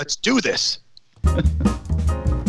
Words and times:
Let's 0.00 0.16
do 0.16 0.40
this. 0.40 0.78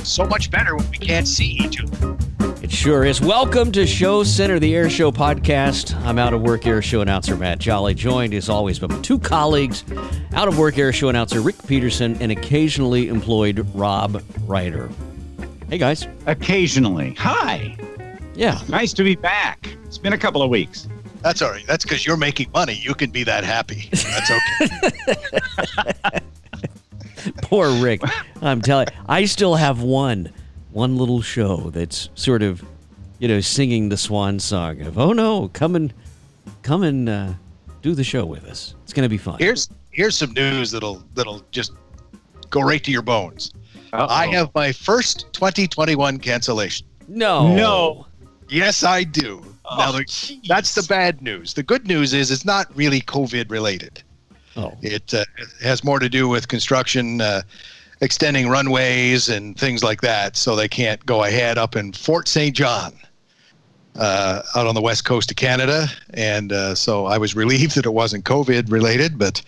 so 0.06 0.26
much 0.26 0.50
better 0.52 0.78
when 0.78 0.90
we 0.90 0.98
can't 0.98 1.28
see 1.28 1.48
each 1.48 1.84
other. 1.84 2.18
It 2.64 2.72
sure 2.72 3.04
is. 3.04 3.20
Welcome 3.20 3.74
to 3.74 3.86
Show 3.86 4.24
Center, 4.24 4.58
the 4.58 4.74
Air 4.74 4.90
Show 4.90 5.12
podcast. 5.12 5.94
I'm 6.06 6.18
out 6.18 6.34
of 6.34 6.44
work 6.44 6.66
air 6.66 6.82
show 6.82 7.02
announcer 7.02 7.36
Matt 7.36 7.60
Jolly, 7.60 7.94
joined 7.94 8.34
as 8.34 8.48
always 8.48 8.80
by 8.80 8.88
my 8.88 8.98
two 9.02 9.20
colleagues, 9.20 9.84
out 10.32 10.48
of 10.48 10.58
work 10.58 10.78
air 10.78 10.94
show 10.94 11.10
announcer 11.10 11.42
Rick 11.42 11.58
Peterson 11.68 12.16
and 12.22 12.32
occasionally 12.32 13.10
employed 13.10 13.68
Rob 13.74 14.24
Ryder. 14.48 14.90
Hey 15.68 15.78
guys. 15.78 16.08
Occasionally. 16.28 17.16
Hi. 17.16 17.76
Yeah. 18.34 18.62
Nice 18.70 18.94
to 18.94 19.04
be 19.04 19.18
back. 19.18 19.76
It's 19.84 19.98
been 19.98 20.14
a 20.14 20.18
couple 20.18 20.42
of 20.42 20.50
weeks. 20.50 20.88
That's 21.22 21.42
all 21.42 21.52
right. 21.52 21.68
That's 21.68 21.84
because 21.84 22.06
you're 22.06 22.16
making 22.16 22.50
money. 22.54 22.80
You 22.82 22.94
can 22.94 23.10
be 23.10 23.26
that 23.26 23.44
happy. 23.44 23.90
That's 23.92 24.32
okay. 24.32 26.20
Poor 27.42 27.72
Rick. 27.82 28.02
I'm 28.42 28.62
telling 28.62 28.88
you, 28.92 29.04
I 29.08 29.26
still 29.26 29.56
have 29.56 29.82
one, 29.82 30.32
one 30.72 30.98
little 30.98 31.22
show 31.22 31.70
that's 31.70 32.10
sort 32.16 32.42
of, 32.44 32.64
you 33.20 33.28
know, 33.28 33.40
singing 33.42 33.90
the 33.90 33.98
swan 33.98 34.40
song 34.40 34.82
of, 34.82 34.98
oh 34.98 35.14
no, 35.14 35.50
come 35.54 35.76
and, 35.76 35.94
come 36.64 36.84
and 36.84 37.10
uh, 37.10 37.34
do 37.82 37.94
the 37.94 38.04
show 38.04 38.26
with 38.26 38.46
us. 38.46 38.76
It's 38.84 38.94
going 38.94 39.04
to 39.04 39.10
be 39.10 39.18
fun. 39.18 39.38
Here's 39.40 39.70
here's 39.92 40.16
some 40.16 40.34
news 40.34 40.72
that'll 40.72 41.04
that'll 41.14 41.44
just 41.52 41.74
go 42.50 42.62
right 42.62 42.84
to 42.84 42.92
your 42.92 43.02
bones. 43.02 43.54
Uh-oh. 43.94 44.08
I 44.08 44.28
have 44.28 44.50
my 44.56 44.72
first 44.72 45.32
2021 45.34 46.18
cancellation. 46.20 46.88
no. 47.08 47.54
No. 47.56 48.08
Yes, 48.50 48.84
I 48.84 49.06
do. 49.06 49.42
now, 49.78 49.94
the, 49.94 50.40
that's 50.46 50.76
the 50.76 50.84
bad 50.84 51.22
news. 51.22 51.54
The 51.54 51.64
good 51.64 51.88
news 51.88 52.14
is 52.14 52.32
it's 52.32 52.44
not 52.44 52.68
really 52.76 53.00
COVID 53.00 53.50
related. 53.50 54.04
Oh. 54.58 54.78
It 54.82 55.14
uh, 55.14 55.24
has 55.64 55.84
more 55.84 56.00
to 56.00 56.10
do 56.10 56.28
with 56.28 56.48
construction, 56.48 57.22
uh, 57.22 57.42
extending 58.02 58.50
runways 58.50 59.30
and 59.30 59.58
things 59.58 59.84
like 59.84 60.02
that, 60.02 60.36
so 60.36 60.56
they 60.56 60.68
can't 60.68 61.06
go 61.06 61.24
ahead 61.24 61.58
up 61.58 61.76
in 61.76 61.94
Fort 61.94 62.28
St. 62.28 62.56
John, 62.56 62.94
uh, 63.96 64.42
out 64.56 64.68
on 64.68 64.76
the 64.76 64.82
west 64.82 65.06
coast 65.06 65.32
of 65.32 65.38
Canada. 65.38 65.88
And 66.14 66.52
uh, 66.52 66.76
so 66.76 67.06
I 67.06 67.18
was 67.18 67.36
relieved 67.44 67.76
that 67.76 67.86
it 67.86 67.94
wasn't 67.94 68.26
COVID 68.26 68.72
related, 68.72 69.18
but 69.18 69.42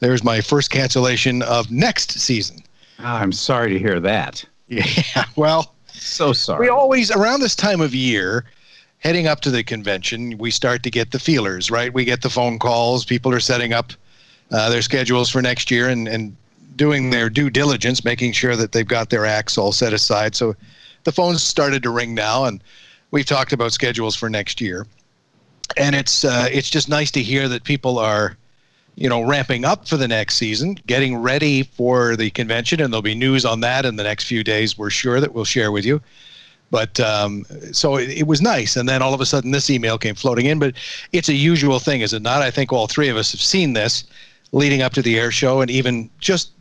there's 0.00 0.24
my 0.24 0.40
first 0.40 0.70
cancellation 0.70 1.42
of 1.42 1.70
next 1.70 2.12
season. 2.12 2.58
Ah, 2.98 3.20
I'm 3.20 3.32
sorry 3.32 3.70
to 3.72 3.78
hear 3.78 4.00
that. 4.00 4.44
Yeah, 4.68 4.84
well, 5.36 5.74
So 5.88 6.32
sorry. 6.32 6.60
we 6.66 6.68
always 6.68 7.10
around 7.10 7.40
this 7.40 7.56
time 7.56 7.80
of 7.80 7.94
year 7.94 8.44
heading 8.98 9.26
up 9.26 9.40
to 9.40 9.50
the 9.50 9.64
convention 9.64 10.36
we 10.38 10.50
start 10.50 10.82
to 10.82 10.90
get 10.90 11.10
the 11.10 11.18
feelers 11.18 11.70
right 11.70 11.92
we 11.94 12.04
get 12.04 12.20
the 12.20 12.28
phone 12.30 12.58
calls 12.58 13.02
people 13.04 13.32
are 13.32 13.40
setting 13.40 13.72
up 13.72 13.92
uh, 14.50 14.68
their 14.70 14.82
schedules 14.82 15.30
for 15.30 15.40
next 15.40 15.70
year 15.70 15.88
and, 15.88 16.08
and 16.08 16.36
doing 16.76 17.10
their 17.10 17.28
due 17.28 17.50
diligence 17.50 18.04
making 18.04 18.32
sure 18.32 18.56
that 18.56 18.72
they've 18.72 18.88
got 18.88 19.10
their 19.10 19.26
acts 19.26 19.58
all 19.58 19.72
set 19.72 19.92
aside. 19.92 20.34
So 20.34 20.54
the 21.04 21.12
phones 21.12 21.42
started 21.42 21.82
to 21.82 21.90
ring 21.90 22.14
now 22.14 22.44
and 22.44 22.62
we've 23.10 23.26
talked 23.26 23.52
about 23.52 23.72
schedules 23.72 24.16
for 24.16 24.30
next 24.30 24.60
year. 24.60 24.86
And 25.76 25.94
it's 25.94 26.24
uh, 26.24 26.48
it's 26.50 26.70
just 26.70 26.88
nice 26.88 27.10
to 27.12 27.22
hear 27.22 27.48
that 27.48 27.64
people 27.64 27.98
are 27.98 28.36
you 28.96 29.08
know 29.08 29.22
ramping 29.22 29.64
up 29.64 29.86
for 29.86 29.96
the 29.96 30.08
next 30.08 30.36
season 30.36 30.76
getting 30.86 31.16
ready 31.16 31.62
for 31.62 32.16
the 32.16 32.30
convention 32.30 32.80
and 32.80 32.92
there'll 32.92 33.02
be 33.02 33.14
news 33.14 33.44
on 33.44 33.60
that 33.60 33.86
in 33.86 33.96
the 33.96 34.02
next 34.02 34.24
few 34.24 34.42
days 34.42 34.76
we're 34.76 34.90
sure 34.90 35.20
that 35.20 35.32
we'll 35.32 35.44
share 35.44 35.70
with 35.70 35.84
you. 35.84 36.00
But 36.72 36.98
um, 37.00 37.44
so 37.72 37.96
it, 37.96 38.10
it 38.10 38.26
was 38.26 38.40
nice 38.40 38.76
and 38.76 38.88
then 38.88 39.02
all 39.02 39.14
of 39.14 39.20
a 39.20 39.26
sudden 39.26 39.52
this 39.52 39.70
email 39.70 39.96
came 39.96 40.14
floating 40.14 40.46
in 40.46 40.58
but 40.58 40.74
it's 41.12 41.28
a 41.28 41.34
usual 41.34 41.78
thing 41.78 42.00
is 42.00 42.12
it 42.12 42.22
not? 42.22 42.42
I 42.42 42.50
think 42.50 42.72
all 42.72 42.86
three 42.86 43.08
of 43.08 43.16
us 43.16 43.30
have 43.32 43.40
seen 43.40 43.74
this 43.74 44.04
leading 44.52 44.82
up 44.82 44.92
to 44.92 45.02
the 45.02 45.18
air 45.18 45.30
show 45.30 45.60
and 45.60 45.70
even 45.70 46.10
just 46.18 46.52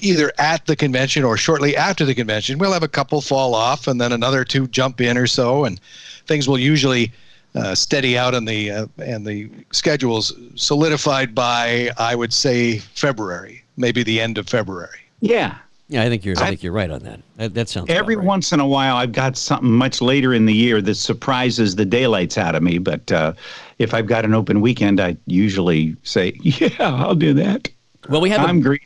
either 0.00 0.32
at 0.38 0.64
the 0.66 0.76
convention 0.76 1.24
or 1.24 1.36
shortly 1.36 1.76
after 1.76 2.04
the 2.04 2.14
convention 2.14 2.58
we'll 2.58 2.72
have 2.72 2.82
a 2.82 2.88
couple 2.88 3.20
fall 3.20 3.54
off 3.54 3.86
and 3.86 4.00
then 4.00 4.12
another 4.12 4.44
two 4.44 4.66
jump 4.68 5.00
in 5.00 5.16
or 5.16 5.26
so 5.26 5.64
and 5.64 5.80
things 6.26 6.48
will 6.48 6.58
usually 6.58 7.12
uh, 7.54 7.74
steady 7.74 8.16
out 8.16 8.34
and 8.34 8.46
the 8.46 8.70
uh, 8.70 8.86
and 8.98 9.26
the 9.26 9.50
schedules 9.72 10.32
solidified 10.54 11.34
by 11.34 11.90
I 11.96 12.14
would 12.14 12.32
say 12.32 12.78
February, 12.78 13.64
maybe 13.76 14.02
the 14.02 14.20
end 14.20 14.38
of 14.38 14.48
February. 14.48 15.00
yeah. 15.20 15.58
Yeah, 15.90 16.02
I 16.02 16.08
think 16.08 16.24
you're. 16.24 16.38
I, 16.38 16.42
I- 16.42 16.48
think 16.50 16.62
you're 16.62 16.72
right 16.72 16.90
on 16.90 17.00
that. 17.00 17.20
That, 17.36 17.54
that 17.54 17.68
sounds. 17.68 17.88
Every 17.90 18.16
right. 18.16 18.24
once 18.26 18.52
in 18.52 18.60
a 18.60 18.66
while, 18.66 18.96
I've 18.96 19.12
got 19.12 19.36
something 19.36 19.70
much 19.70 20.00
later 20.02 20.34
in 20.34 20.44
the 20.46 20.52
year 20.52 20.82
that 20.82 20.94
surprises 20.96 21.76
the 21.76 21.84
daylights 21.86 22.36
out 22.36 22.54
of 22.54 22.62
me. 22.62 22.78
But 22.78 23.10
uh, 23.10 23.32
if 23.78 23.94
I've 23.94 24.06
got 24.06 24.24
an 24.24 24.34
open 24.34 24.60
weekend, 24.60 25.00
I 25.00 25.16
usually 25.26 25.96
say, 26.02 26.34
"Yeah, 26.42 26.68
I'll 26.78 27.14
do 27.14 27.32
that." 27.34 27.70
Well, 28.08 28.20
we 28.20 28.30
have 28.30 28.40
I'm 28.46 28.58
a, 28.58 28.62
great. 28.62 28.82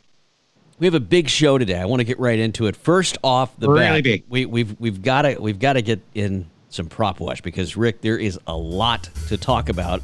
we 0.79 0.87
have 0.87 0.93
a 0.93 0.99
big 1.01 1.29
show 1.29 1.57
today. 1.57 1.77
I 1.79 1.85
want 1.85 1.99
to 1.99 2.05
get 2.05 2.19
right 2.19 2.39
into 2.39 2.67
it. 2.67 2.75
First 2.75 3.17
off 3.23 3.57
the 3.59 3.69
Really 3.69 4.01
bat, 4.01 4.03
big. 4.03 4.23
we, 4.29 4.45
we've 4.45 4.79
we've 4.79 5.01
got 5.01 5.23
to 5.23 5.35
we've 5.39 5.59
got 5.59 5.73
to 5.73 5.81
get 5.81 5.99
in 6.13 6.49
some 6.69 6.87
prop 6.87 7.19
wash 7.19 7.41
because 7.41 7.75
Rick, 7.75 8.01
there 8.01 8.17
is 8.17 8.39
a 8.47 8.55
lot 8.55 9.09
to 9.27 9.37
talk 9.37 9.67
about, 9.69 10.01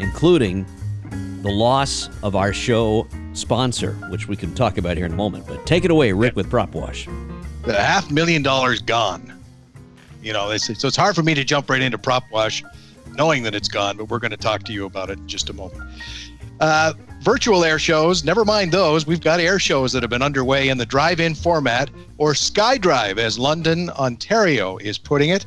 including 0.00 0.66
the 1.42 1.50
loss 1.50 2.08
of 2.22 2.36
our 2.36 2.52
show 2.52 3.06
sponsor, 3.32 3.92
which 4.10 4.28
we 4.28 4.36
can 4.36 4.54
talk 4.54 4.78
about 4.78 4.96
here 4.96 5.06
in 5.06 5.12
a 5.12 5.16
moment. 5.16 5.46
But 5.46 5.66
take 5.66 5.84
it 5.84 5.90
away, 5.90 6.12
Rick, 6.12 6.36
with 6.36 6.48
prop 6.48 6.74
wash. 6.74 7.06
The 7.64 7.74
half 7.74 8.10
million 8.10 8.42
dollars 8.42 8.80
gone. 8.80 9.30
You 10.22 10.32
know, 10.32 10.50
it's, 10.50 10.66
so 10.78 10.88
it's 10.88 10.96
hard 10.96 11.14
for 11.14 11.22
me 11.22 11.34
to 11.34 11.44
jump 11.44 11.68
right 11.68 11.82
into 11.82 11.98
prop 11.98 12.24
wash, 12.30 12.62
knowing 13.12 13.42
that 13.42 13.54
it's 13.54 13.68
gone. 13.68 13.96
But 13.96 14.08
we're 14.08 14.18
going 14.18 14.30
to 14.30 14.36
talk 14.36 14.62
to 14.64 14.72
you 14.72 14.86
about 14.86 15.10
it 15.10 15.18
in 15.18 15.28
just 15.28 15.50
a 15.50 15.52
moment. 15.52 15.82
Uh, 16.60 16.92
virtual 17.20 17.64
air 17.64 17.78
shows, 17.78 18.22
never 18.22 18.44
mind 18.44 18.70
those. 18.70 19.06
We've 19.06 19.20
got 19.20 19.40
air 19.40 19.58
shows 19.58 19.92
that 19.92 20.02
have 20.02 20.10
been 20.10 20.22
underway 20.22 20.68
in 20.68 20.78
the 20.78 20.86
drive-in 20.86 21.34
format, 21.34 21.90
or 22.16 22.32
SkyDrive, 22.32 23.18
as 23.18 23.38
London, 23.38 23.90
Ontario 23.90 24.76
is 24.78 24.96
putting 24.96 25.30
it. 25.30 25.46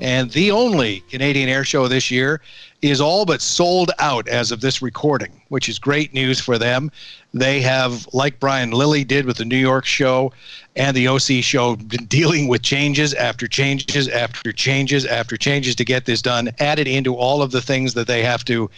And 0.00 0.30
the 0.32 0.50
only 0.50 1.00
Canadian 1.08 1.48
air 1.48 1.64
show 1.64 1.86
this 1.86 2.10
year 2.10 2.40
is 2.80 3.00
all 3.00 3.24
but 3.24 3.42
sold 3.42 3.90
out 3.98 4.28
as 4.28 4.52
of 4.52 4.60
this 4.60 4.80
recording, 4.80 5.42
which 5.48 5.68
is 5.68 5.78
great 5.78 6.14
news 6.14 6.40
for 6.40 6.58
them. 6.58 6.90
They 7.34 7.60
have, 7.60 8.06
like 8.12 8.38
Brian 8.38 8.70
Lilly 8.70 9.04
did 9.04 9.26
with 9.26 9.38
the 9.38 9.44
New 9.44 9.56
York 9.56 9.84
show 9.84 10.32
and 10.76 10.96
the 10.96 11.08
OC 11.08 11.42
show, 11.42 11.76
been 11.76 12.04
dealing 12.08 12.46
with 12.46 12.62
changes 12.62 13.14
after 13.14 13.48
changes 13.48 14.08
after 14.08 14.52
changes 14.52 15.04
after 15.06 15.36
changes 15.36 15.74
to 15.76 15.84
get 15.84 16.04
this 16.04 16.22
done, 16.22 16.50
added 16.60 16.86
into 16.86 17.14
all 17.14 17.42
of 17.42 17.50
the 17.50 17.60
things 17.60 17.94
that 17.94 18.06
they 18.06 18.22
have 18.22 18.44
to 18.44 18.70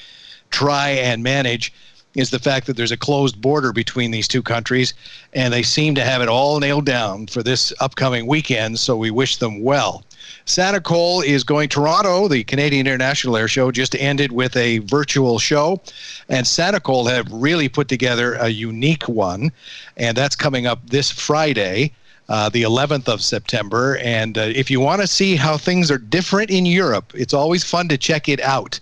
try 0.50 0.88
and 0.90 1.22
manage 1.22 1.72
is 2.14 2.30
the 2.30 2.38
fact 2.38 2.66
that 2.66 2.76
there's 2.76 2.90
a 2.90 2.96
closed 2.96 3.40
border 3.40 3.72
between 3.72 4.10
these 4.10 4.26
two 4.26 4.42
countries, 4.42 4.94
and 5.32 5.52
they 5.52 5.62
seem 5.62 5.94
to 5.94 6.04
have 6.04 6.22
it 6.22 6.28
all 6.28 6.58
nailed 6.58 6.86
down 6.86 7.26
for 7.26 7.42
this 7.42 7.72
upcoming 7.80 8.26
weekend. 8.26 8.78
So 8.78 8.96
we 8.96 9.10
wish 9.10 9.36
them 9.36 9.62
well. 9.62 10.04
Sanicole 10.46 11.24
is 11.24 11.44
going 11.44 11.68
Toronto. 11.68 12.28
The 12.28 12.44
Canadian 12.44 12.86
International 12.86 13.36
Air 13.36 13.48
Show 13.48 13.70
just 13.70 13.94
ended 13.96 14.32
with 14.32 14.56
a 14.56 14.78
virtual 14.78 15.38
show, 15.38 15.80
and 16.28 16.46
Sanicole 16.46 17.10
have 17.10 17.30
really 17.30 17.68
put 17.68 17.88
together 17.88 18.34
a 18.34 18.48
unique 18.48 19.08
one, 19.08 19.52
and 19.96 20.16
that's 20.16 20.36
coming 20.36 20.66
up 20.66 20.80
this 20.86 21.10
Friday. 21.10 21.92
Uh, 22.28 22.48
the 22.48 22.62
11th 22.62 23.08
of 23.08 23.20
September. 23.20 23.96
And 23.96 24.38
uh, 24.38 24.42
if 24.42 24.70
you 24.70 24.78
want 24.78 25.00
to 25.00 25.08
see 25.08 25.34
how 25.34 25.56
things 25.56 25.90
are 25.90 25.98
different 25.98 26.48
in 26.48 26.64
Europe, 26.64 27.12
it's 27.12 27.34
always 27.34 27.64
fun 27.64 27.88
to 27.88 27.98
check 27.98 28.28
it 28.28 28.40
out 28.40 28.78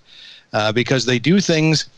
uh, 0.52 0.70
because 0.70 1.06
they 1.06 1.18
do 1.18 1.40
things 1.40 1.88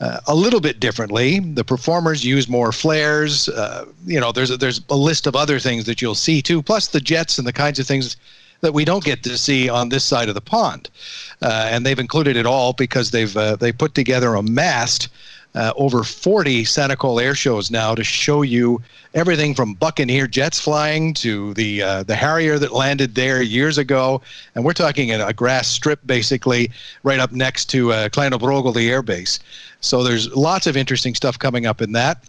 uh, 0.00 0.20
a 0.26 0.34
little 0.34 0.60
bit 0.60 0.80
differently. 0.80 1.40
The 1.40 1.64
performers 1.64 2.24
use 2.24 2.48
more 2.48 2.72
flares. 2.72 3.48
Uh, 3.48 3.86
you 4.06 4.20
know, 4.20 4.32
there's 4.32 4.50
a, 4.50 4.56
there's 4.56 4.80
a 4.90 4.96
list 4.96 5.26
of 5.26 5.34
other 5.34 5.58
things 5.58 5.84
that 5.86 6.00
you'll 6.00 6.14
see 6.14 6.40
too, 6.40 6.62
plus 6.62 6.88
the 6.88 7.00
jets 7.00 7.38
and 7.38 7.46
the 7.46 7.52
kinds 7.52 7.78
of 7.78 7.86
things 7.86 8.16
that 8.60 8.74
we 8.74 8.84
don't 8.84 9.04
get 9.04 9.22
to 9.22 9.38
see 9.38 9.68
on 9.68 9.88
this 9.88 10.04
side 10.04 10.28
of 10.28 10.34
the 10.34 10.40
pond. 10.40 10.90
Uh, 11.42 11.68
and 11.70 11.84
they've 11.86 11.98
included 11.98 12.36
it 12.36 12.46
all 12.46 12.72
because 12.72 13.10
they've 13.10 13.36
uh, 13.36 13.56
they 13.56 13.72
put 13.72 13.94
together 13.94 14.34
a 14.34 14.42
mast. 14.42 15.08
Uh, 15.54 15.72
over 15.76 16.04
40 16.04 16.64
Sanicole 16.64 17.22
air 17.22 17.34
shows 17.34 17.70
now 17.70 17.94
to 17.94 18.04
show 18.04 18.42
you 18.42 18.80
everything 19.14 19.54
from 19.54 19.74
Buccaneer 19.74 20.26
jets 20.26 20.60
flying 20.60 21.14
to 21.14 21.54
the 21.54 21.82
uh, 21.82 22.02
the 22.02 22.14
Harrier 22.14 22.58
that 22.58 22.72
landed 22.72 23.14
there 23.14 23.42
years 23.42 23.78
ago, 23.78 24.20
and 24.54 24.64
we're 24.64 24.74
talking 24.74 25.10
a, 25.10 25.26
a 25.26 25.32
grass 25.32 25.66
strip 25.66 26.00
basically 26.06 26.70
right 27.02 27.18
up 27.18 27.32
next 27.32 27.64
to 27.70 27.92
uh, 27.92 28.08
Kleine 28.10 28.38
Brogel, 28.38 28.74
the 28.74 28.90
air 28.90 29.02
base. 29.02 29.40
So 29.80 30.02
there's 30.02 30.32
lots 30.36 30.66
of 30.66 30.76
interesting 30.76 31.14
stuff 31.14 31.38
coming 31.38 31.66
up 31.66 31.80
in 31.80 31.92
that. 31.92 32.24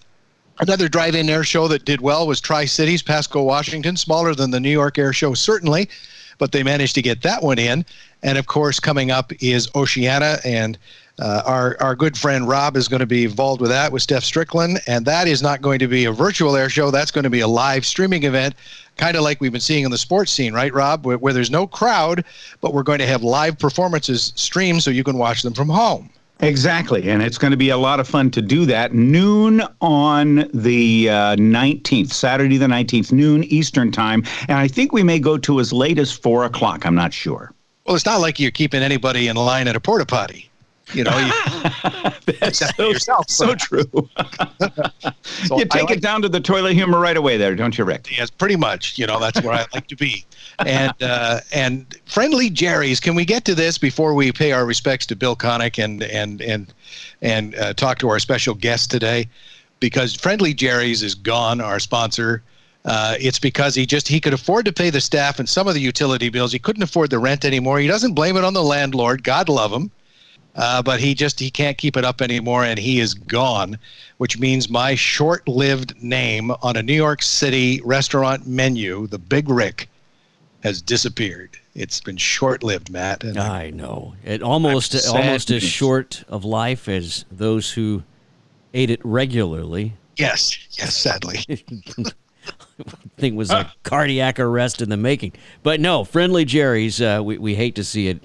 Another 0.62 0.90
drive-in 0.90 1.30
air 1.30 1.46
show 1.46 1.70
that 1.70 1.86
did 1.86 2.02
well 2.02 2.28
was 2.28 2.42
Tri 2.42 2.66
Cities, 2.66 3.02
Pasco, 3.02 3.42
Washington, 3.42 3.96
smaller 3.96 4.36
than 4.36 4.52
the 4.52 4.60
New 4.60 4.72
York 4.72 4.98
Air 4.98 5.14
Show 5.14 5.34
certainly, 5.34 5.90
but 6.38 6.52
they 6.52 6.64
managed 6.64 6.96
to 6.96 7.02
get 7.02 7.22
that 7.22 7.44
one 7.44 7.58
in. 7.58 7.86
And 8.24 8.38
of 8.38 8.48
course, 8.48 8.78
coming 8.78 9.10
up 9.10 9.32
is 9.42 9.70
Oceana, 9.74 10.40
and 10.44 10.78
uh, 11.20 11.44
our 11.46 11.78
our 11.80 11.96
good 11.96 12.18
friend 12.18 12.48
Rob 12.48 12.78
is 12.78 12.88
going 12.88 13.02
to 13.02 13.06
be 13.06 13.26
involved 13.26 13.62
with 13.62 13.70
that 13.70 13.92
with 13.92 14.02
Steph 14.02 14.24
Strickland, 14.24 14.80
and 14.88 15.06
that 15.06 15.28
is 15.28 15.42
not 15.42 15.62
going 15.62 15.80
to 15.80 15.88
be 15.88 16.06
a 16.06 16.12
virtual 16.12 16.56
air 16.56 16.70
show. 16.70 16.92
That's 16.92 17.12
going 17.12 17.24
to 17.24 17.30
be 17.30 17.42
a 17.42 17.48
live 17.48 17.86
streaming 17.86 18.24
event, 18.24 18.56
kind 18.98 19.16
of 19.16 19.24
like 19.24 19.42
we've 19.42 19.52
been 19.52 19.62
seeing 19.62 19.84
in 19.84 19.92
the 19.92 19.98
sports 19.98 20.32
scene, 20.32 20.54
right, 20.54 20.74
Rob? 20.74 21.06
Where, 21.06 21.18
where 21.18 21.34
there's 21.34 21.52
no 21.52 21.68
crowd, 21.68 22.24
but 22.62 22.74
we're 22.74 22.84
going 22.84 23.00
to 23.00 23.08
have 23.08 23.22
live 23.22 23.60
performances 23.60 24.34
streamed 24.36 24.84
so 24.84 24.92
you 24.92 25.04
can 25.04 25.18
watch 25.18 25.42
them 25.42 25.54
from 25.54 25.70
home. 25.70 26.10
Exactly. 26.42 27.10
And 27.10 27.22
it's 27.22 27.38
going 27.38 27.52
to 27.52 27.58
be 27.58 27.70
a 27.70 27.78
lot 27.78 28.00
of 28.00 28.08
fun 28.08 28.32
to 28.32 28.42
do 28.42 28.66
that. 28.66 28.94
Noon 28.94 29.62
on 29.82 30.50
the 30.54 31.10
uh, 31.10 31.36
19th, 31.36 32.12
Saturday 32.12 32.58
the 32.58 32.66
19th, 32.66 33.12
noon 33.12 33.44
Eastern 33.46 33.92
time. 33.92 34.24
And 34.48 34.58
I 34.58 34.68
think 34.68 34.94
we 34.94 35.04
may 35.04 35.20
go 35.20 35.38
to 35.38 35.60
as 35.60 35.74
late 35.74 36.00
as 36.00 36.14
4 36.14 36.46
o'clock. 36.46 36.86
I'm 36.86 36.96
not 36.96 37.14
sure. 37.14 37.52
Well, 37.86 37.96
it's 37.96 38.06
not 38.06 38.22
like 38.22 38.40
you're 38.40 38.52
keeping 38.52 38.84
anybody 38.84 39.28
in 39.28 39.36
line 39.36 39.68
at 39.68 39.76
a 39.76 39.82
porta 39.82 40.06
potty. 40.06 40.49
You 40.94 41.04
know, 41.04 41.18
you, 41.18 42.12
That's 42.40 42.60
so, 42.76 42.90
yourself. 42.90 43.30
so 43.30 43.54
true. 43.54 43.84
so 45.24 45.58
you 45.58 45.66
take 45.66 45.84
like, 45.84 45.98
it 45.98 46.02
down 46.02 46.22
to 46.24 46.30
the 46.30 46.40
toilet 46.40 46.74
humor 46.74 47.00
right 47.00 47.18
away 47.18 47.38
there, 47.38 47.56
don't 47.56 47.78
you, 47.78 47.84
Rick? 47.84 48.08
Yes, 48.18 48.30
pretty 48.30 48.56
much. 48.56 48.98
You 48.98 49.06
know, 49.06 49.20
that's 49.20 49.42
where 49.42 49.54
I 49.54 49.66
like 49.74 49.88
to 49.88 49.96
be. 49.96 50.26
And 50.66 50.94
uh, 51.02 51.42
and 51.54 51.96
friendly 52.06 52.50
Jerry's. 52.50 53.00
Can 53.00 53.14
we 53.14 53.24
get 53.24 53.46
to 53.46 53.56
this 53.56 53.78
before 53.78 54.14
we 54.14 54.32
pay 54.32 54.52
our 54.52 54.66
respects 54.66 55.06
to 55.08 55.16
Bill 55.16 55.36
Cornick 55.36 55.84
and 55.84 56.02
and 56.04 56.42
and 56.42 56.74
and 57.22 57.56
uh, 57.56 57.74
talk 57.74 58.00
to 58.00 58.10
our 58.10 58.20
special 58.20 58.56
guest 58.56 58.90
today? 58.90 59.28
Because 59.80 60.16
friendly 60.16 60.54
Jerry's 60.54 61.04
is 61.04 61.14
gone. 61.16 61.62
Our 61.62 61.80
sponsor. 61.80 62.42
Uh, 62.86 63.16
it's 63.20 63.40
because 63.40 63.76
he 63.76 63.86
just 63.86 64.08
he 64.08 64.20
could 64.20 64.34
afford 64.34 64.66
to 64.66 64.74
pay 64.74 64.90
the 64.90 65.02
staff 65.02 65.38
and 65.38 65.48
some 65.48 65.68
of 65.68 65.76
the 65.76 65.82
utility 65.82 66.30
bills. 66.30 66.52
He 66.52 66.60
couldn't 66.60 66.82
afford 66.82 67.12
the 67.12 67.20
rent 67.20 67.46
anymore. 67.46 67.78
He 67.78 67.88
doesn't 67.88 68.14
blame 68.14 68.38
it 68.38 68.44
on 68.44 68.54
the 68.54 68.64
landlord. 68.64 69.24
God 69.24 69.50
love 69.50 69.72
him 69.72 69.92
uh, 70.56 70.82
but 70.82 71.00
he 71.00 71.14
just 71.14 71.40
he 71.40 71.50
can't 71.50 71.78
keep 71.78 71.96
it 71.96 72.04
up 72.04 72.22
anymore, 72.22 72.64
and 72.64 72.80
he 72.80 73.00
is 73.00 73.14
gone, 73.14 73.78
which 74.18 74.40
means 74.40 74.70
my 74.70 74.96
short-lived 74.96 76.02
name 76.02 76.52
on 76.62 76.76
a 76.76 76.84
New 76.84 76.94
York 76.94 77.22
City 77.22 77.82
restaurant 77.84 78.48
menu, 78.48 79.08
the 79.08 79.20
Big 79.20 79.50
Rick, 79.50 79.90
has 80.62 80.82
disappeared. 80.82 81.58
It's 81.76 82.02
been 82.02 82.18
short-lived, 82.18 82.90
Matt. 82.90 83.24
And 83.24 83.38
I 83.38 83.70
know 83.70 84.16
it 84.26 84.42
almost 84.42 84.96
almost 85.08 85.52
as 85.52 85.64
short 85.64 86.24
of 86.28 86.44
life 86.44 86.90
as 86.90 87.26
those 87.32 87.72
who 87.72 88.04
ate 88.74 88.90
it 88.90 89.00
regularly. 89.04 89.94
Yes, 90.18 90.58
yes, 90.72 90.96
sadly. 90.96 91.40
thing 93.18 93.36
was 93.36 93.52
a 93.52 93.72
cardiac 93.84 94.40
arrest 94.40 94.82
in 94.82 94.90
the 94.90 94.98
making. 94.98 95.34
But 95.64 95.80
no, 95.80 96.04
friendly 96.04 96.46
Jerry's. 96.46 97.02
Uh, 97.02 97.22
we 97.24 97.38
we 97.38 97.56
hate 97.56 97.76
to 97.76 97.84
see 97.84 98.08
it 98.08 98.24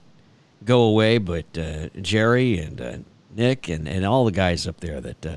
go 0.65 0.83
away, 0.83 1.19
but 1.19 1.47
uh, 1.59 1.89
Jerry 2.01 2.59
and 2.59 2.81
uh, 2.81 2.97
Nick 3.35 3.69
and, 3.69 3.89
and 3.89 4.05
all 4.05 4.25
the 4.25 4.33
guys 4.33 4.67
up 4.67 4.81
there 4.81 5.01
that 5.01 5.27
uh, 5.27 5.37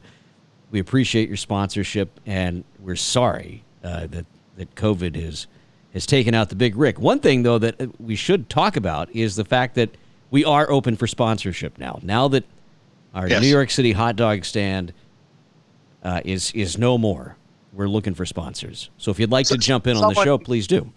we 0.72 0.80
appreciate 0.80 1.28
your 1.28 1.38
sponsorship 1.38 2.20
and 2.26 2.64
we're 2.80 2.96
sorry 2.96 3.64
uh, 3.84 4.08
that 4.08 4.26
that 4.58 4.74
COVID 4.76 5.16
has 5.16 5.48
has 5.94 6.06
taken 6.06 6.34
out 6.34 6.50
the 6.50 6.56
big 6.56 6.76
Rick. 6.76 7.00
One 7.00 7.20
thing 7.20 7.44
though 7.44 7.58
that 7.60 7.82
uh, 7.82 7.88
we 8.00 8.16
should 8.16 8.50
talk 8.50 8.76
about 8.76 9.10
is 9.16 9.36
the 9.36 9.46
fact 9.46 9.76
that 9.76 9.90
we 10.32 10.44
are 10.46 10.70
open 10.70 10.96
for 10.96 11.08
sponsorship 11.08 11.78
now. 11.78 12.00
Now 12.04 12.28
that 12.30 12.44
our 13.14 13.28
yes. 13.28 13.42
New 13.42 13.48
York 13.48 13.72
City 13.72 13.94
hot 13.94 14.16
dog 14.16 14.46
stand 14.46 14.94
uh, 16.04 16.22
is 16.24 16.52
is 16.52 16.78
no 16.78 16.98
more, 16.98 17.36
we're 17.74 17.88
looking 17.88 18.14
for 18.14 18.26
sponsors. 18.26 18.90
So 18.98 19.12
if 19.12 19.20
you'd 19.20 19.32
like 19.32 19.46
so 19.46 19.56
to 19.56 19.60
jump 19.60 19.88
in 19.88 19.96
someone, 19.96 20.10
on 20.10 20.14
the 20.16 20.24
show, 20.24 20.38
please 20.38 20.68
do. 20.68 20.92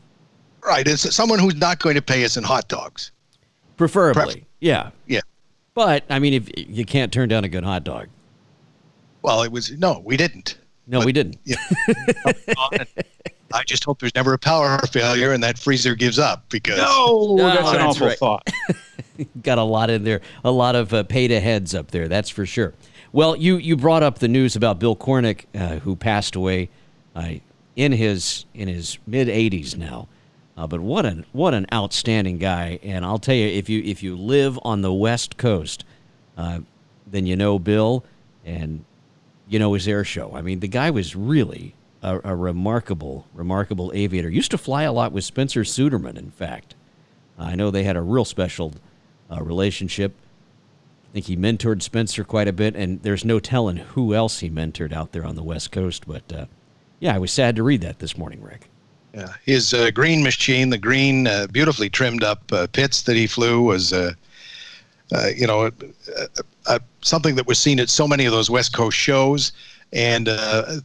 Right, 0.65 0.87
it's 0.87 1.15
someone 1.15 1.38
who's 1.38 1.56
not 1.56 1.79
going 1.79 1.94
to 1.94 2.03
pay 2.03 2.25
us 2.25 2.37
in 2.37 2.44
hot 2.44 2.69
dogs. 2.69 3.12
Preferably, 3.81 4.44
yeah. 4.61 4.91
Yeah. 5.06 5.23
But 5.73 6.05
I 6.11 6.19
mean, 6.19 6.35
if 6.35 6.50
you 6.55 6.85
can't 6.85 7.11
turn 7.11 7.31
down 7.31 7.44
a 7.44 7.49
good 7.49 7.65
hot 7.65 7.82
dog. 7.82 8.09
Well, 9.23 9.43
it 9.43 9.50
was 9.50 9.71
no, 9.71 10.03
we 10.05 10.19
didn't. 10.19 10.59
No, 10.87 10.99
but, 10.99 11.06
we 11.06 11.12
didn't. 11.12 11.38
Yeah. 11.44 11.56
I 13.55 13.65
just 13.65 13.85
hope 13.85 13.99
there's 14.00 14.15
never 14.15 14.35
a 14.35 14.38
power 14.38 14.79
failure 14.88 15.32
and 15.32 15.43
that 15.43 15.59
freezer 15.59 15.94
gives 15.94 16.19
up 16.19 16.44
because 16.50 16.77
no, 16.77 17.38
that's 17.38 17.71
an 17.71 17.81
awful 17.81 18.09
right. 18.09 18.19
thought. 18.19 18.47
Got 19.43 19.56
a 19.56 19.62
lot 19.62 19.88
in 19.88 20.05
there, 20.05 20.21
a 20.44 20.50
lot 20.50 20.77
of 20.77 20.93
uh, 20.93 21.03
pay 21.05 21.27
to 21.29 21.41
heads 21.41 21.75
up 21.75 21.91
there. 21.91 22.06
That's 22.06 22.29
for 22.29 22.44
sure. 22.44 22.75
Well, 23.12 23.35
you 23.35 23.56
you 23.56 23.79
brought 23.79 24.03
up 24.03 24.19
the 24.19 24.29
news 24.29 24.56
about 24.56 24.79
Bill 24.79 24.94
Cornick, 24.94 25.47
uh, 25.55 25.79
who 25.79 25.97
passed 25.97 26.37
away 26.37 26.69
uh, 27.17 27.37
in 27.77 27.93
his 27.93 28.44
in 28.53 28.69
his 28.69 28.99
mid 29.06 29.29
80s 29.29 29.75
now. 29.75 30.06
Uh, 30.61 30.67
but 30.67 30.81
what 30.81 31.07
an 31.07 31.25
what 31.33 31.55
an 31.55 31.65
outstanding 31.73 32.37
guy! 32.37 32.79
And 32.83 33.03
I'll 33.03 33.19
tell 33.19 33.35
you, 33.35 33.47
if 33.47 33.71
you 33.71 33.83
if 33.83 34.03
you 34.03 34.15
live 34.15 34.59
on 34.62 34.83
the 34.83 34.93
West 34.93 35.39
Coast, 35.39 35.87
uh, 36.37 36.61
then 37.07 37.25
you 37.25 37.35
know 37.35 37.59
Bill, 37.59 38.05
and 38.45 38.85
you 39.49 39.59
know 39.59 39.73
his 39.73 39.89
air 39.89 40.05
show. 40.05 40.33
I 40.35 40.43
mean, 40.43 40.61
the 40.61 40.69
guy 40.69 40.91
was 40.91 41.17
really 41.17 41.75
a, 42.03 42.21
a 42.25 42.37
remarkable, 42.37 43.27
remarkable 43.33 43.91
aviator. 43.95 44.29
Used 44.29 44.51
to 44.51 44.59
fly 44.59 44.83
a 44.83 44.93
lot 44.93 45.12
with 45.12 45.25
Spencer 45.25 45.62
Suderman. 45.62 46.19
In 46.19 46.31
fact, 46.31 46.75
I 47.39 47.55
know 47.55 47.71
they 47.71 47.85
had 47.85 47.97
a 47.97 48.03
real 48.03 48.27
special 48.27 48.75
uh, 49.33 49.43
relationship. 49.43 50.13
I 51.09 51.13
think 51.15 51.25
he 51.25 51.39
mentored 51.39 51.81
Spencer 51.81 52.23
quite 52.23 52.49
a 52.49 52.53
bit, 52.53 52.77
and 52.77 53.03
there's 53.03 53.25
no 53.25 53.41
telling 53.41 53.79
who 53.79 54.13
else 54.13 54.41
he 54.41 54.51
mentored 54.51 54.93
out 54.93 55.13
there 55.13 55.25
on 55.25 55.37
the 55.37 55.43
West 55.43 55.73
Coast. 55.73 56.06
But 56.06 56.31
uh, 56.31 56.45
yeah, 56.99 57.15
I 57.15 57.19
was 57.19 57.33
sad 57.33 57.56
to 57.56 57.63
read 57.63 57.81
that 57.81 57.99
this 57.99 58.19
morning, 58.19 58.43
Rick. 58.43 58.69
Yeah, 59.15 59.33
his 59.45 59.75
uh, 59.75 59.91
green 59.91 60.23
machine, 60.23 60.71
the 60.71 60.79
green, 60.79 61.27
uh, 61.27 61.49
beautifully 61.51 61.91
trimmed 61.91 62.23
up 62.23 62.53
uh, 62.53 62.69
Pitts 62.69 63.03
that 63.03 63.17
he 63.17 63.27
flew 63.27 63.62
was, 63.62 63.93
uh, 63.93 64.12
uh, 65.12 65.29
you 65.37 65.47
know, 65.47 65.71
uh, 66.67 66.79
something 67.03 67.35
that 67.35 67.47
was 67.47 67.59
seen 67.59 67.81
at 67.81 67.89
so 67.89 68.07
many 68.07 68.25
of 68.25 68.33
those 68.33 68.51
West 68.51 68.73
Coast 68.73 68.97
shows. 68.97 69.53
And 69.93 70.29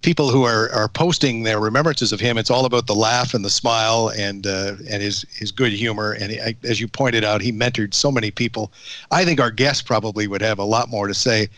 people 0.01 0.31
who 0.31 0.45
are, 0.45 0.71
are 0.71 0.87
posting 0.87 1.43
their 1.43 1.59
remembrances 1.59 2.11
of 2.11 2.19
him, 2.19 2.39
it's 2.39 2.49
all 2.49 2.65
about 2.65 2.87
the 2.87 2.95
laugh 2.95 3.35
and 3.35 3.45
the 3.45 3.51
smile 3.51 4.11
and 4.17 4.47
and 4.47 5.03
his 5.03 5.23
his 5.31 5.51
good 5.51 5.71
humor. 5.71 6.13
And 6.13 6.31
he, 6.31 6.39
as 6.63 6.81
you 6.81 6.87
pointed 6.87 7.23
out, 7.23 7.39
he 7.39 7.51
mentored 7.51 7.93
so 7.93 8.11
many 8.11 8.31
people. 8.31 8.71
I 9.11 9.23
think 9.23 9.39
our 9.39 9.51
guest 9.51 9.85
probably 9.85 10.25
would 10.25 10.41
have 10.41 10.57
a 10.57 10.63
lot 10.63 10.89
more 10.89 11.07
to 11.07 11.13
say 11.13 11.49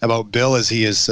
about 0.00 0.32
Bill, 0.32 0.54
as 0.54 0.70
he 0.70 0.86
is 0.86 1.10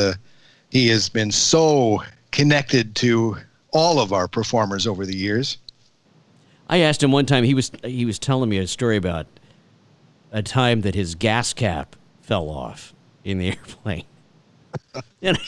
he 0.70 0.88
has 0.88 1.10
been 1.10 1.30
so 1.30 2.02
connected 2.30 2.94
to 2.96 3.36
all 3.74 4.00
of 4.00 4.12
our 4.12 4.28
performers 4.28 4.86
over 4.86 5.04
the 5.04 5.16
years. 5.16 5.58
I 6.68 6.78
asked 6.78 7.02
him 7.02 7.12
one 7.12 7.26
time. 7.26 7.44
He 7.44 7.52
was 7.52 7.70
he 7.82 8.06
was 8.06 8.18
telling 8.18 8.48
me 8.48 8.56
a 8.58 8.66
story 8.66 8.96
about 8.96 9.26
a 10.32 10.42
time 10.42 10.80
that 10.80 10.94
his 10.94 11.14
gas 11.14 11.52
cap 11.52 11.96
fell 12.22 12.48
off 12.48 12.94
in 13.22 13.38
the 13.38 13.48
airplane. 13.50 14.04
and 15.22 15.38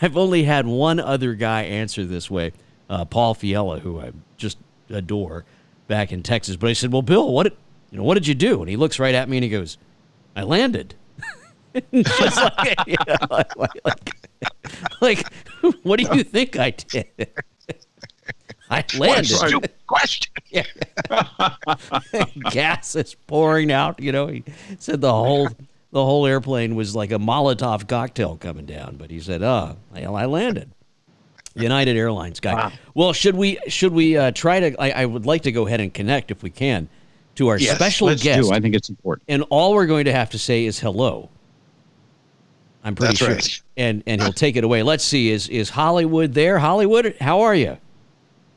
I've 0.00 0.16
only 0.16 0.44
had 0.44 0.66
one 0.66 1.00
other 1.00 1.34
guy 1.34 1.62
answer 1.62 2.04
this 2.04 2.30
way, 2.30 2.52
uh, 2.88 3.04
Paul 3.04 3.34
Fiella, 3.34 3.80
who 3.80 4.00
I 4.00 4.12
just 4.36 4.58
adore, 4.88 5.44
back 5.88 6.12
in 6.12 6.22
Texas. 6.22 6.56
But 6.56 6.70
I 6.70 6.74
said, 6.74 6.92
"Well, 6.92 7.02
Bill, 7.02 7.32
what 7.32 7.44
did, 7.44 7.56
you 7.90 7.98
know? 7.98 8.04
What 8.04 8.14
did 8.14 8.26
you 8.26 8.34
do?" 8.34 8.60
And 8.60 8.68
he 8.68 8.76
looks 8.76 8.98
right 8.98 9.14
at 9.14 9.28
me 9.28 9.38
and 9.38 9.44
he 9.44 9.50
goes, 9.50 9.78
"I 10.36 10.42
landed." 10.42 10.94
just 11.92 12.36
like, 12.36 12.78
you 12.86 12.96
know, 13.08 13.16
like, 13.30 13.74
like, 13.84 14.10
like, 15.00 15.32
what 15.82 15.98
do 15.98 16.16
you 16.16 16.22
think 16.22 16.56
I 16.56 16.70
did? 16.70 17.28
I 18.70 18.84
landed. 18.96 19.70
Question. 19.86 20.32
Yeah. 20.50 20.64
Gas 22.50 22.96
is 22.96 23.14
pouring 23.26 23.70
out. 23.70 24.00
You 24.00 24.12
know, 24.12 24.28
he 24.28 24.44
said 24.78 25.00
the 25.00 25.12
whole 25.12 25.48
the 25.90 26.04
whole 26.04 26.26
airplane 26.26 26.74
was 26.74 26.96
like 26.96 27.12
a 27.12 27.18
Molotov 27.18 27.86
cocktail 27.86 28.36
coming 28.36 28.66
down. 28.66 28.96
But 28.96 29.10
he 29.10 29.20
said, 29.20 29.42
"Oh, 29.42 29.76
well, 29.92 30.16
I 30.16 30.24
landed." 30.24 30.70
United 31.54 31.96
Airlines 31.96 32.40
guy. 32.40 32.54
Wow. 32.54 32.72
Well, 32.94 33.12
should 33.12 33.36
we 33.36 33.58
should 33.68 33.92
we 33.92 34.16
uh, 34.16 34.32
try 34.32 34.60
to? 34.60 34.80
I, 34.80 35.02
I, 35.02 35.06
would 35.06 35.24
like 35.24 35.42
to 35.42 35.52
go 35.52 35.66
ahead 35.66 35.80
and 35.80 35.94
connect 35.94 36.30
if 36.32 36.42
we 36.42 36.50
can 36.50 36.88
to 37.36 37.48
our 37.48 37.58
yes, 37.58 37.76
special 37.76 38.08
let's 38.08 38.22
guest. 38.22 38.48
Do. 38.48 38.52
I 38.52 38.60
think 38.60 38.74
it's 38.74 38.88
important. 38.88 39.24
And 39.28 39.44
all 39.50 39.74
we're 39.74 39.86
going 39.86 40.06
to 40.06 40.12
have 40.12 40.30
to 40.30 40.38
say 40.38 40.64
is 40.64 40.80
hello. 40.80 41.28
I'm 42.82 42.94
pretty 42.94 43.12
That's 43.12 43.18
sure. 43.18 43.34
Right. 43.34 43.62
And 43.76 44.02
and 44.06 44.20
he'll 44.20 44.32
take 44.32 44.56
it 44.56 44.64
away. 44.64 44.82
Let's 44.82 45.04
see. 45.04 45.30
Is 45.30 45.48
is 45.48 45.70
Hollywood 45.70 46.34
there? 46.34 46.58
Hollywood, 46.58 47.16
how 47.20 47.42
are 47.42 47.54
you? 47.54 47.78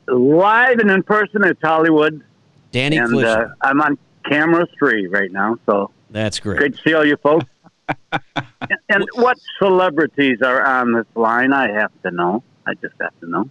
Live 0.08 0.78
and 0.78 0.90
in 0.90 1.02
person. 1.02 1.44
It's 1.44 1.60
Hollywood. 1.62 2.24
Danny 2.70 2.98
and 2.98 3.14
uh, 3.24 3.48
I'm 3.62 3.80
on 3.80 3.98
camera 4.28 4.66
three 4.78 5.06
right 5.06 5.32
now, 5.32 5.58
so 5.66 5.90
that's 6.10 6.38
great. 6.38 6.58
Great 6.58 6.76
to 6.76 6.82
see 6.82 6.94
all 6.94 7.04
you 7.04 7.16
folks. 7.16 7.46
and, 8.12 8.78
and 8.90 9.04
what 9.14 9.38
celebrities 9.58 10.42
are 10.42 10.64
on 10.64 10.92
this 10.92 11.06
line? 11.14 11.52
I 11.52 11.70
have 11.72 11.92
to 12.02 12.10
know. 12.10 12.42
I 12.66 12.74
just 12.74 12.94
have 13.00 13.18
to 13.20 13.30
know. 13.30 13.48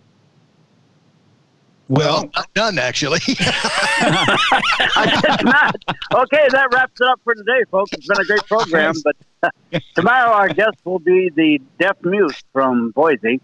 Well, 1.89 2.29
none 2.55 2.79
actually. 2.79 3.19
I 3.27 5.19
guess 5.21 5.43
not. 5.43 5.75
Okay, 6.13 6.47
that 6.51 6.67
wraps 6.73 6.99
it 6.99 7.07
up 7.07 7.21
for 7.23 7.33
today, 7.33 7.63
folks. 7.71 7.93
It's 7.93 8.07
been 8.07 8.19
a 8.19 8.25
great 8.25 8.45
program, 8.45 8.93
but 9.03 9.15
uh, 9.41 9.79
tomorrow 9.95 10.31
our 10.31 10.49
guest 10.49 10.77
will 10.83 10.99
be 10.99 11.29
the 11.29 11.61
deaf 11.79 11.95
mute 12.03 12.43
from 12.51 12.91
Boise, 12.91 13.39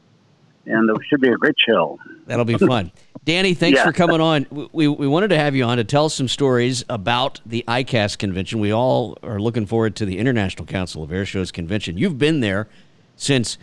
and 0.66 0.90
it 0.90 0.98
should 1.10 1.22
be 1.22 1.30
a 1.30 1.36
great 1.36 1.56
show. 1.58 2.00
That'll 2.26 2.46
be 2.46 2.58
fun. 2.58 2.92
Danny, 3.26 3.54
thanks 3.54 3.78
yeah. 3.78 3.86
for 3.86 3.94
coming 3.94 4.20
on. 4.20 4.46
We, 4.74 4.88
we 4.88 5.08
wanted 5.08 5.30
to 5.30 5.38
have 5.38 5.56
you 5.56 5.64
on 5.64 5.78
to 5.78 5.86
tell 5.86 6.10
some 6.10 6.28
stories 6.28 6.84
about 6.90 7.40
the 7.46 7.64
ICAS 7.68 8.18
convention. 8.18 8.60
We 8.60 8.74
all 8.74 9.18
are 9.24 9.40
looking 9.40 9.66
forward 9.66 9.96
to 9.98 10.06
the 10.06 10.18
International 10.18 10.66
Council 10.66 11.04
of 11.04 11.12
Air 11.12 11.26
Shows 11.26 11.52
convention. 11.52 11.98
You've 11.98 12.18
been 12.18 12.42
there 12.42 12.68
since 13.16 13.58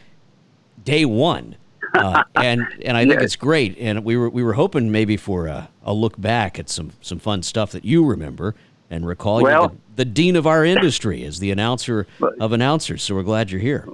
day 0.83 1.04
one, 1.04 1.57
uh, 1.95 2.25
and 2.37 2.66
and 2.85 2.97
I 2.97 3.02
think 3.02 3.14
yes. 3.14 3.25
it's 3.25 3.37
great. 3.37 3.76
And 3.78 4.02
we 4.02 4.16
were 4.16 4.30
we 4.30 4.42
were 4.42 4.54
hoping 4.54 4.90
maybe 4.90 5.19
for 5.19 5.47
a, 5.47 5.69
a, 5.83 5.92
look 5.92 6.19
back 6.19 6.59
at 6.59 6.71
some 6.71 6.92
some 7.02 7.19
fun 7.19 7.42
stuff 7.42 7.71
that 7.73 7.85
you 7.85 8.04
remember 8.04 8.54
And 8.88 9.07
recall 9.07 9.42
Well- 9.42 9.61
you're 9.61 9.69
the, 9.69 9.76
the 9.97 10.04
dean 10.07 10.37
of 10.37 10.47
our 10.47 10.64
industry 10.64 11.23
is 11.23 11.38
the 11.38 11.50
announcer 11.50 12.07
of 12.40 12.52
announcers. 12.52 13.02
So 13.02 13.14
we're 13.14 13.25
glad 13.25 13.50
you're 13.50 13.61
here. 13.61 13.87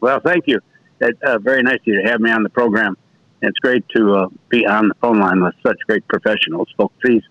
Well, 0.00 0.20
thank 0.20 0.46
you. 0.46 0.60
Uh, 1.02 1.38
very 1.38 1.62
nice 1.62 1.80
of 1.80 1.86
you 1.86 2.00
to 2.00 2.08
have 2.08 2.20
me 2.20 2.30
on 2.30 2.42
the 2.42 2.50
program. 2.50 2.96
It's 3.40 3.58
great 3.58 3.84
to 3.96 4.14
uh, 4.14 4.28
be 4.48 4.66
on 4.66 4.88
the 4.88 4.94
phone 5.00 5.18
line 5.18 5.42
with 5.42 5.54
such 5.66 5.76
great 5.88 6.06
professionals. 6.06 6.68
Folks, 6.76 6.94
these 7.02 7.22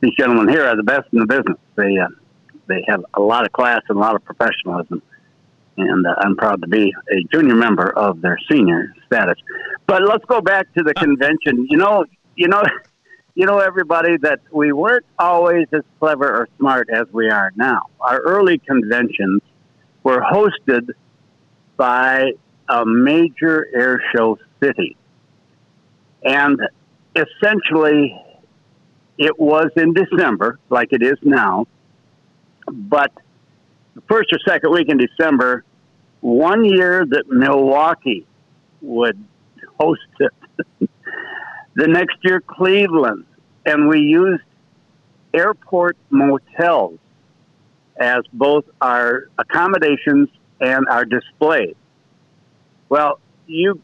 these 0.00 0.14
gentlemen 0.16 0.48
here 0.48 0.64
are 0.64 0.76
the 0.76 0.84
best 0.84 1.08
in 1.12 1.18
the 1.18 1.26
business. 1.26 1.58
They 1.74 1.98
uh, 1.98 2.06
they 2.68 2.84
have 2.86 3.04
a 3.14 3.20
lot 3.20 3.44
of 3.44 3.52
class 3.52 3.80
and 3.88 3.98
a 3.98 4.00
lot 4.00 4.14
of 4.14 4.24
professionalism, 4.24 5.02
and 5.76 6.06
uh, 6.06 6.14
I'm 6.18 6.36
proud 6.36 6.62
to 6.62 6.68
be 6.68 6.94
a 7.10 7.24
junior 7.32 7.56
member 7.56 7.90
of 7.90 8.20
their 8.20 8.38
senior 8.50 8.94
status. 9.06 9.38
But 9.86 10.02
let's 10.02 10.24
go 10.26 10.40
back 10.40 10.72
to 10.74 10.84
the 10.84 10.94
convention. 10.94 11.66
You 11.68 11.78
know, 11.78 12.04
you 12.36 12.46
know, 12.46 12.62
you 13.34 13.44
know, 13.44 13.58
everybody 13.58 14.18
that 14.18 14.38
we 14.52 14.70
weren't 14.70 15.06
always 15.18 15.66
as 15.72 15.82
clever 15.98 16.28
or 16.28 16.48
smart 16.58 16.88
as 16.90 17.06
we 17.12 17.28
are 17.28 17.50
now. 17.56 17.82
Our 18.00 18.20
early 18.20 18.58
conventions 18.58 19.42
were 20.04 20.20
hosted 20.20 20.90
by 21.76 22.34
a 22.70 22.86
major 22.86 23.66
air 23.74 24.00
show 24.14 24.38
city. 24.62 24.96
And 26.24 26.60
essentially, 27.16 28.16
it 29.18 29.38
was 29.38 29.70
in 29.76 29.92
December, 29.92 30.58
like 30.70 30.92
it 30.92 31.02
is 31.02 31.18
now. 31.22 31.66
But 32.66 33.12
the 33.94 34.02
first 34.08 34.32
or 34.32 34.38
second 34.46 34.72
week 34.72 34.88
in 34.88 34.98
December, 34.98 35.64
one 36.20 36.64
year 36.64 37.04
that 37.04 37.24
Milwaukee 37.28 38.24
would 38.80 39.22
host 39.78 40.00
it, 40.20 40.32
the 41.74 41.88
next 41.88 42.18
year, 42.22 42.40
Cleveland. 42.40 43.24
And 43.66 43.88
we 43.88 44.00
used 44.00 44.42
airport 45.34 45.96
motels 46.08 46.98
as 47.98 48.22
both 48.32 48.64
our 48.80 49.28
accommodations 49.38 50.28
and 50.60 50.86
our 50.88 51.04
displays. 51.04 51.74
Well, 52.90 53.20
you 53.46 53.80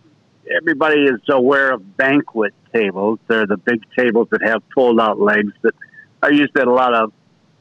everybody 0.54 1.04
is 1.04 1.20
aware 1.28 1.72
of 1.72 1.96
banquet 1.96 2.54
tables. 2.74 3.20
They're 3.28 3.46
the 3.46 3.56
big 3.56 3.84
tables 3.96 4.28
that 4.32 4.42
have 4.42 4.62
fold 4.74 5.00
out 5.00 5.20
legs 5.20 5.52
that 5.62 5.74
are 6.22 6.32
used 6.32 6.58
at 6.58 6.66
a 6.66 6.72
lot 6.72 6.92
of 6.92 7.12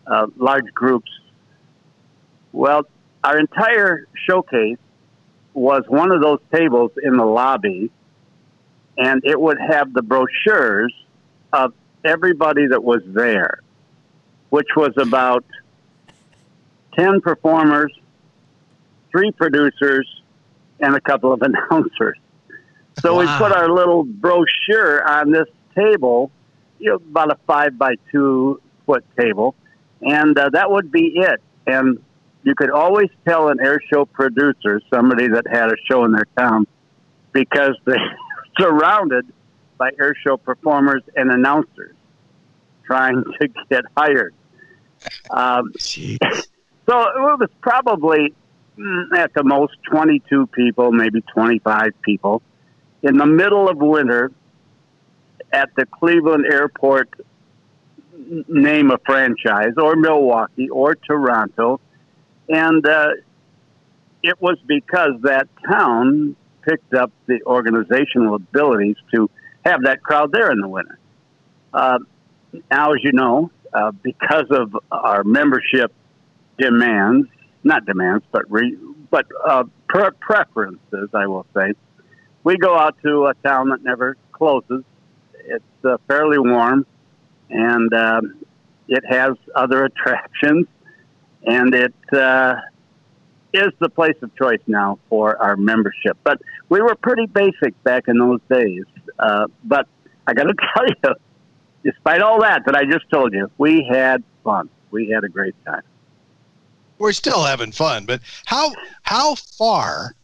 uh, 0.07 0.27
large 0.37 0.73
groups. 0.73 1.09
Well, 2.51 2.87
our 3.23 3.37
entire 3.37 4.07
showcase 4.27 4.79
was 5.53 5.83
one 5.87 6.11
of 6.11 6.21
those 6.21 6.39
tables 6.51 6.91
in 7.01 7.15
the 7.15 7.25
lobby, 7.25 7.91
and 8.97 9.21
it 9.23 9.39
would 9.39 9.59
have 9.59 9.93
the 9.93 10.01
brochures 10.01 10.93
of 11.53 11.73
everybody 12.03 12.67
that 12.67 12.83
was 12.83 13.01
there, 13.05 13.59
which 14.49 14.69
was 14.75 14.93
about 14.97 15.45
10 16.97 17.21
performers, 17.21 17.93
three 19.11 19.31
producers, 19.31 20.07
and 20.79 20.95
a 20.95 21.01
couple 21.01 21.33
of 21.33 21.41
announcers. 21.71 22.17
So 22.99 23.17
we 23.17 23.25
put 23.25 23.51
our 23.51 23.69
little 23.69 24.03
brochure 24.03 25.05
on 25.05 25.31
this 25.31 25.47
table, 25.75 26.31
you 26.79 26.91
know, 26.91 26.95
about 26.95 27.31
a 27.31 27.37
five 27.45 27.77
by 27.77 27.95
two 28.11 28.61
foot 28.85 29.03
table, 29.17 29.53
and 30.01 30.37
uh, 30.37 30.49
that 30.51 30.71
would 30.71 30.91
be 30.91 31.13
it. 31.17 31.41
And 31.67 32.01
you 32.43 32.55
could 32.55 32.69
always 32.69 33.09
tell 33.27 33.49
an 33.49 33.59
air 33.59 33.81
show 33.91 34.05
producer, 34.05 34.81
somebody 34.93 35.27
that 35.27 35.45
had 35.47 35.71
a 35.71 35.75
show 35.89 36.05
in 36.05 36.13
their 36.13 36.27
town, 36.37 36.67
because 37.33 37.75
they 37.85 37.97
surrounded 38.59 39.25
by 39.77 39.89
air 39.99 40.15
show 40.25 40.37
performers 40.37 41.01
and 41.15 41.31
announcers 41.31 41.95
trying 42.85 43.23
to 43.39 43.47
get 43.69 43.83
hired. 43.97 44.33
Um, 45.29 45.73
so 45.77 46.99
it 47.01 47.19
was 47.19 47.49
probably 47.61 48.33
at 49.15 49.33
the 49.33 49.43
most 49.43 49.73
22 49.89 50.47
people, 50.47 50.91
maybe 50.91 51.21
25 51.21 51.91
people 52.01 52.41
in 53.05 53.17
the 53.17 53.25
middle 53.25 53.69
of 53.69 53.77
winter 53.77 54.31
at 55.53 55.69
the 55.77 55.85
Cleveland 55.85 56.45
airport, 56.51 57.09
name 58.47 58.89
a 58.89 58.97
franchise, 59.05 59.73
or 59.77 59.95
Milwaukee, 59.95 60.69
or 60.69 60.95
Toronto. 60.95 61.79
And 62.49 62.85
uh, 62.85 63.09
it 64.23 64.41
was 64.41 64.57
because 64.65 65.21
that 65.21 65.47
town 65.69 66.35
picked 66.63 66.95
up 66.95 67.11
the 67.27 67.43
organizational 67.45 68.35
abilities 68.35 68.95
to 69.13 69.29
have 69.63 69.83
that 69.83 70.01
crowd 70.01 70.31
there 70.31 70.51
in 70.51 70.59
the 70.59 70.67
winter. 70.67 70.97
Uh, 71.71 71.99
now, 72.71 72.93
as 72.93 73.03
you 73.03 73.11
know, 73.11 73.51
uh, 73.71 73.91
because 73.91 74.47
of 74.49 74.75
our 74.91 75.23
membership 75.23 75.93
demands, 76.57 77.27
not 77.65 77.85
demands, 77.85 78.23
but 78.31 78.49
re, 78.49 78.77
but 79.09 79.25
uh, 79.45 79.63
pre- 79.89 80.11
preferences, 80.21 81.09
I 81.13 81.27
will 81.27 81.45
say. 81.53 81.73
We 82.43 82.57
go 82.57 82.77
out 82.77 82.95
to 83.03 83.25
a 83.25 83.33
town 83.45 83.69
that 83.69 83.83
never 83.83 84.15
closes. 84.31 84.83
It's 85.33 85.63
uh, 85.83 85.97
fairly 86.07 86.37
warm, 86.37 86.85
and 87.49 87.93
um, 87.93 88.35
it 88.87 89.03
has 89.09 89.33
other 89.55 89.83
attractions, 89.85 90.67
and 91.43 91.73
it 91.73 91.95
uh, 92.13 92.55
is 93.51 93.69
the 93.79 93.89
place 93.89 94.17
of 94.21 94.33
choice 94.35 94.61
now 94.67 94.99
for 95.09 95.41
our 95.41 95.57
membership. 95.57 96.17
But 96.23 96.41
we 96.69 96.81
were 96.81 96.95
pretty 96.95 97.25
basic 97.25 97.81
back 97.83 98.07
in 98.07 98.19
those 98.19 98.41
days. 98.49 98.85
Uh, 99.17 99.47
but 99.63 99.87
I 100.27 100.33
got 100.33 100.43
to 100.43 100.53
tell 100.75 100.85
you, 100.87 101.15
despite 101.83 102.21
all 102.21 102.41
that 102.41 102.63
that 102.67 102.75
I 102.75 102.85
just 102.85 103.09
told 103.09 103.33
you, 103.33 103.49
we 103.57 103.87
had 103.89 104.23
fun. 104.43 104.69
We 104.91 105.09
had 105.09 105.23
a 105.23 105.29
great 105.29 105.55
time. 105.65 105.81
We're 106.97 107.13
still 107.13 107.43
having 107.43 107.71
fun, 107.71 108.05
but 108.05 108.21
how 108.45 108.71
how 109.03 109.35
far 109.35 110.15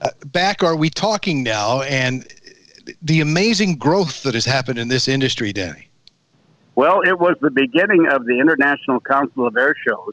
uh, 0.00 0.10
back 0.26 0.62
are 0.62 0.76
we 0.76 0.90
talking 0.90 1.42
now? 1.42 1.82
And 1.82 2.26
the 3.02 3.20
amazing 3.20 3.76
growth 3.76 4.22
that 4.22 4.34
has 4.34 4.44
happened 4.44 4.78
in 4.78 4.88
this 4.88 5.08
industry, 5.08 5.52
Danny. 5.52 5.88
Well, 6.74 7.00
it 7.00 7.18
was 7.18 7.36
the 7.40 7.50
beginning 7.50 8.06
of 8.08 8.24
the 8.24 8.38
International 8.38 9.00
Council 9.00 9.46
of 9.46 9.56
Air 9.56 9.74
Shows 9.86 10.12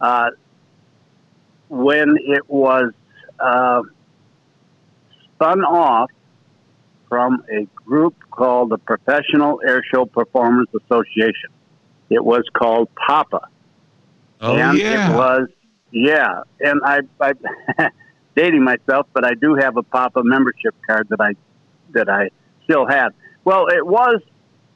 uh, 0.00 0.30
when 1.68 2.16
it 2.18 2.48
was 2.48 2.92
uh, 3.38 3.82
spun 5.34 5.62
off 5.64 6.10
from 7.08 7.44
a 7.50 7.66
group 7.74 8.14
called 8.30 8.70
the 8.70 8.78
Professional 8.78 9.60
Air 9.66 9.82
Show 9.84 10.06
Performers 10.06 10.68
Association. 10.84 11.50
It 12.10 12.24
was 12.24 12.42
called 12.52 12.88
PAPA. 12.94 13.48
Oh, 14.42 14.56
and 14.56 14.76
yeah. 14.76 15.12
it 15.12 15.16
was, 15.16 15.48
yeah. 15.92 16.42
And 16.60 16.80
I, 16.84 17.00
I 17.20 17.32
dating 18.34 18.64
myself, 18.64 19.06
but 19.12 19.24
I 19.24 19.34
do 19.34 19.54
have 19.54 19.76
a 19.76 19.82
PAPA 19.84 20.22
membership 20.24 20.74
card 20.86 21.08
that 21.10 21.20
I 21.20 21.34
that 21.92 22.08
I 22.08 22.30
still 22.64 22.86
have. 22.86 23.12
Well, 23.44 23.68
it 23.68 23.86
was 23.86 24.20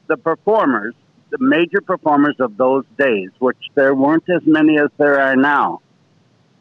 the 0.07 0.17
performers, 0.17 0.93
the 1.31 1.37
major 1.39 1.81
performers 1.81 2.35
of 2.39 2.55
those 2.57 2.85
days, 2.97 3.29
which 3.39 3.57
there 3.75 3.93
weren't 3.93 4.29
as 4.29 4.41
many 4.45 4.79
as 4.79 4.89
there 4.97 5.19
are 5.19 5.35
now. 5.35 5.81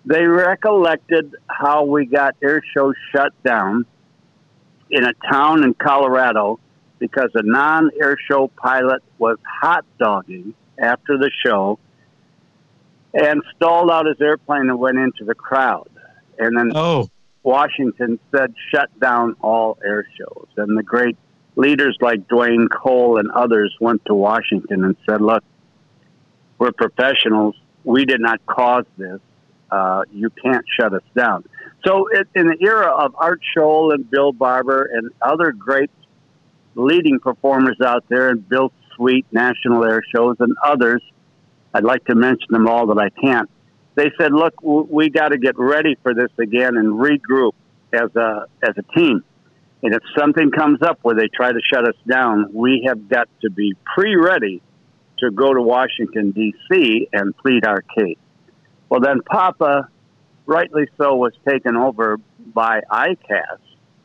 They 0.05 0.25
recollected 0.25 1.35
how 1.49 1.85
we 1.85 2.07
got 2.07 2.37
air 2.43 2.63
shows 2.75 2.95
shut 3.13 3.33
down 3.45 3.87
in 4.91 5.05
a 5.05 5.13
town 5.31 5.65
in 5.65 5.75
Colorado 5.75 6.59
because 6.99 7.31
a 7.35 7.43
non 7.43 7.91
air 8.01 8.17
show 8.29 8.49
pilot 8.49 9.03
was 9.19 9.39
hot 9.61 9.85
dogging 9.99 10.55
after 10.79 11.19
the 11.19 11.31
show 11.45 11.79
and 13.17 13.43
stalled 13.57 13.91
out 13.91 14.07
his 14.07 14.21
airplane 14.21 14.69
and 14.69 14.79
went 14.79 14.99
into 14.99 15.25
the 15.25 15.35
crowd. 15.35 15.89
And 16.39 16.57
then 16.57 16.73
Oh, 16.75 17.09
Washington 17.43 18.19
said 18.31 18.55
shut 18.71 18.89
down 19.01 19.37
all 19.41 19.79
air 19.85 20.07
shows. 20.19 20.49
And 20.57 20.77
the 20.77 20.83
great 20.83 21.17
leaders 21.55 21.97
like 22.01 22.29
Duane 22.29 22.69
Cole 22.69 23.19
and 23.19 23.31
others 23.31 23.75
went 23.81 24.05
to 24.07 24.15
Washington 24.15 24.85
and 24.85 24.97
said, 25.09 25.23
look, 25.23 25.43
we're 26.59 26.73
professionals. 26.73 27.55
We 27.85 28.05
did 28.05 28.21
not 28.21 28.45
cause 28.47 28.85
this. 28.99 29.21
Uh, 29.71 30.03
you 30.13 30.31
can't 30.31 30.65
shut 30.79 30.93
us 30.93 31.03
down. 31.17 31.45
So, 31.87 32.09
it, 32.11 32.29
in 32.35 32.47
the 32.49 32.57
era 32.61 32.89
of 32.89 33.15
Art 33.17 33.41
Scholl 33.57 33.93
and 33.93 34.09
Bill 34.11 34.33
Barber 34.33 34.89
and 34.93 35.11
other 35.23 35.53
great 35.53 35.91
leading 36.75 37.19
performers 37.19 37.81
out 37.81 38.05
there, 38.09 38.31
and 38.31 38.49
Bill 38.49 38.73
Sweet, 38.95 39.27
National 39.33 39.85
Air 39.85 40.03
Shows, 40.15 40.37
and 40.41 40.57
others, 40.65 41.03
I'd 41.77 41.85
like 41.85 42.07
to 42.07 42.15
mention 42.15 42.47
them 42.51 42.67
all, 42.67 42.87
but 42.87 42.99
I 42.99 43.11
can't. 43.11 43.51
They 43.97 44.11
said, 44.19 44.33
"Look, 44.33 44.57
w- 44.63 44.89
we 44.91 45.11
got 45.11 45.29
to 45.29 45.39
get 45.39 45.59
ready 45.59 45.95
for 46.03 46.15
this 46.15 46.31
again 46.39 46.79
and 46.79 46.95
regroup 46.95 47.53
as 47.93 48.17
a 48.17 48.47
as 48.63 48.75
a 48.79 48.83
team. 48.99 49.23
And 49.83 49.95
if 49.95 50.03
something 50.19 50.51
comes 50.53 50.81
up 50.81 50.99
where 51.03 51.15
they 51.15 51.29
try 51.29 51.53
to 51.53 51.61
shut 51.71 51.87
us 51.87 51.97
down, 52.09 52.47
we 52.55 52.85
have 52.89 53.11
got 53.11 53.29
to 53.43 53.51
be 53.51 53.75
pre-ready 53.95 54.63
to 55.19 55.31
go 55.31 55.53
to 55.53 55.61
Washington 55.61 56.31
D.C. 56.31 57.09
and 57.13 57.37
plead 57.37 57.67
our 57.67 57.83
case." 57.83 58.17
Well, 58.89 59.01
then 59.01 59.21
Papa, 59.21 59.89
rightly 60.47 60.89
so, 60.97 61.17
was 61.17 61.35
taken 61.47 61.77
over 61.77 62.17
by 62.55 62.81
ICAS 62.91 63.59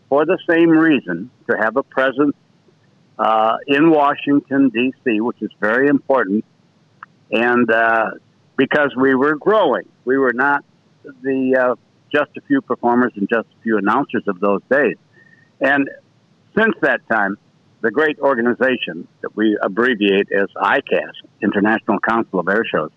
for 0.10 0.25
the 0.25 0.38
same 0.50 0.72
reason 0.72 1.32
to 1.50 1.56
have 1.58 1.78
a 1.78 1.84
presence 1.84 2.36
uh, 3.18 3.58
in 3.66 3.92
Washington 3.92 4.68
D.C., 4.70 5.22
which 5.22 5.42
is 5.42 5.51
very 5.62 5.88
important 5.88 6.44
and 7.32 7.72
uh, 7.72 8.12
because 8.58 8.94
we 8.96 9.16
were 9.16 9.36
growing, 9.36 9.88
we 10.06 10.18
were 10.18 10.34
not 10.34 10.64
the 11.04 11.58
uh, 11.58 11.76
just 12.14 12.32
a 12.38 12.42
few 12.42 12.62
performers 12.62 13.14
and 13.16 13.28
just 13.30 13.48
a 13.48 13.64
few 13.64 13.78
announcers 13.78 14.24
of 14.28 14.40
those 14.40 14.62
days. 14.70 14.98
And 15.60 15.90
since 16.58 16.76
that 16.82 17.02
time, 17.10 17.38
the 17.82 17.92
great 17.92 18.20
organization 18.20 19.08
that 19.22 19.36
we 19.36 19.58
abbreviate 19.62 20.32
as 20.32 20.48
ICAS, 20.56 21.14
International 21.42 22.00
Council 22.00 22.40
of 22.40 22.48
Air 22.48 22.64
Shows, 22.66 22.92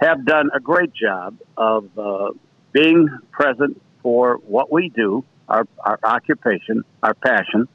have 0.00 0.26
done 0.26 0.50
a 0.52 0.60
great 0.60 0.92
job 0.92 1.38
of 1.56 1.86
uh, 1.96 2.30
being 2.72 3.08
present 3.30 3.80
for 4.02 4.36
what 4.46 4.70
we 4.72 4.88
do, 4.88 5.24
our, 5.48 5.66
our 5.78 5.98
occupation, 6.02 6.84
our 7.02 7.14
passion, 7.14 7.68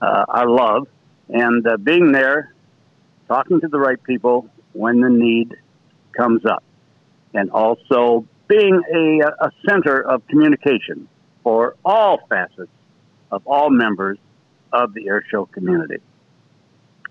uh, 0.00 0.24
our 0.28 0.48
love, 0.48 0.88
and 1.28 1.66
uh, 1.66 1.76
being 1.76 2.12
there, 2.12 2.52
talking 3.28 3.60
to 3.60 3.68
the 3.68 3.78
right 3.78 4.02
people 4.02 4.50
when 4.72 5.00
the 5.00 5.10
need 5.10 5.56
comes 6.16 6.44
up, 6.44 6.62
and 7.34 7.50
also 7.50 8.26
being 8.48 8.82
a, 8.94 9.46
a 9.46 9.50
center 9.68 10.00
of 10.02 10.26
communication 10.28 11.08
for 11.42 11.76
all 11.84 12.20
facets 12.28 12.70
of 13.30 13.46
all 13.46 13.70
members 13.70 14.18
of 14.72 14.94
the 14.94 15.06
airshow 15.06 15.50
community. 15.52 15.98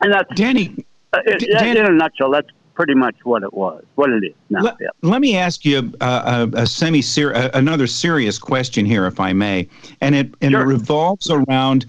And 0.02 0.14
that's 0.14 0.30
Danny. 0.36 0.86
Uh, 1.14 1.20
it, 1.26 1.40
Danny 1.52 1.80
in 1.80 1.86
a 1.86 1.92
nutshell, 1.92 2.32
that's 2.32 2.50
pretty 2.74 2.96
much 2.96 3.16
what 3.24 3.44
it 3.44 3.54
was, 3.54 3.84
what 3.96 4.10
it 4.10 4.24
is 4.24 4.34
now. 4.50 4.62
Let, 4.62 4.78
let 5.02 5.22
me 5.22 5.36
ask 5.38 5.66
you 5.66 5.94
uh, 6.02 6.04
uh, 6.04 6.48
a, 6.54 6.60
a, 6.60 6.64
a 6.64 6.68
semi 6.68 7.04
uh, 7.24 7.50
another 7.54 7.86
serious 7.88 8.40
question 8.40 8.86
here, 8.86 9.06
if 9.06 9.20
I 9.20 9.34
may, 9.34 9.68
and 10.00 10.16
it 10.16 10.34
and 10.42 10.54
sure. 10.54 10.62
it 10.62 10.66
revolves 10.66 11.30
around 11.30 11.86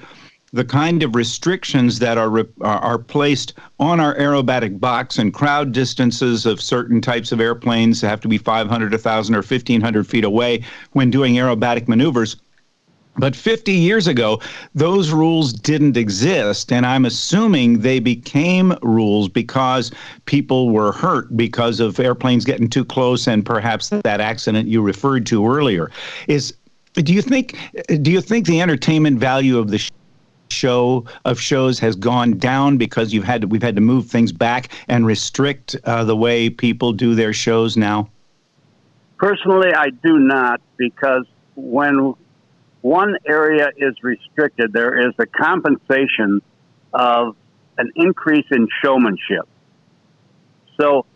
the 0.52 0.64
kind 0.64 1.02
of 1.02 1.14
restrictions 1.14 1.98
that 1.98 2.18
are, 2.18 2.40
are, 2.40 2.46
are 2.60 2.98
placed 2.98 3.54
on 3.80 4.00
our 4.00 4.14
aerobatic 4.16 4.78
box 4.78 5.18
and 5.18 5.32
crowd 5.32 5.72
distances 5.72 6.44
of 6.44 6.60
certain 6.60 7.00
types 7.00 7.32
of 7.32 7.40
airplanes 7.40 8.00
have 8.02 8.20
to 8.20 8.28
be 8.28 8.38
500, 8.38 8.92
1,000, 8.92 9.34
or 9.34 9.38
1,500 9.38 10.06
feet 10.06 10.24
away 10.24 10.62
when 10.92 11.10
doing 11.10 11.34
aerobatic 11.34 11.88
maneuvers. 11.88 12.36
But 13.16 13.36
50 13.36 13.72
years 13.72 14.06
ago, 14.06 14.40
those 14.74 15.10
rules 15.10 15.52
didn't 15.52 15.98
exist. 15.98 16.72
And 16.72 16.86
I'm 16.86 17.04
assuming 17.04 17.80
they 17.80 18.00
became 18.00 18.74
rules 18.82 19.28
because 19.28 19.90
people 20.24 20.70
were 20.70 20.92
hurt 20.92 21.34
because 21.36 21.78
of 21.78 22.00
airplanes 22.00 22.44
getting 22.44 22.68
too 22.68 22.84
close 22.84 23.26
and 23.26 23.44
perhaps 23.44 23.90
that 23.90 24.20
accident 24.20 24.68
you 24.68 24.80
referred 24.80 25.26
to 25.26 25.46
earlier. 25.46 25.90
Is 26.26 26.54
do 26.94 27.12
you 27.12 27.22
think 27.22 27.58
do 28.02 28.10
you 28.10 28.20
think 28.20 28.46
the 28.46 28.60
entertainment 28.60 29.18
value 29.18 29.58
of 29.58 29.70
the 29.70 29.90
show 30.52 31.04
of 31.24 31.40
shows 31.40 31.78
has 31.80 31.96
gone 31.96 32.38
down 32.38 32.76
because 32.76 33.12
you've 33.12 33.24
had 33.24 33.42
to, 33.42 33.46
we've 33.46 33.62
had 33.62 33.74
to 33.76 33.80
move 33.80 34.06
things 34.06 34.32
back 34.32 34.68
and 34.88 35.06
restrict 35.06 35.76
uh, 35.84 36.04
the 36.04 36.16
way 36.16 36.50
people 36.50 36.92
do 36.92 37.14
their 37.14 37.32
shows 37.32 37.76
now? 37.76 38.08
Personally, 39.16 39.72
I 39.74 39.90
do 39.90 40.18
not 40.18 40.60
because 40.76 41.26
when 41.54 42.14
one 42.82 43.16
area 43.26 43.70
is 43.76 43.94
restricted, 44.02 44.72
there 44.72 45.08
is 45.08 45.14
a 45.18 45.26
compensation 45.26 46.42
of 46.92 47.36
an 47.78 47.90
increase 47.94 48.46
in 48.50 48.68
showmanship. 48.82 49.48
So 50.80 51.06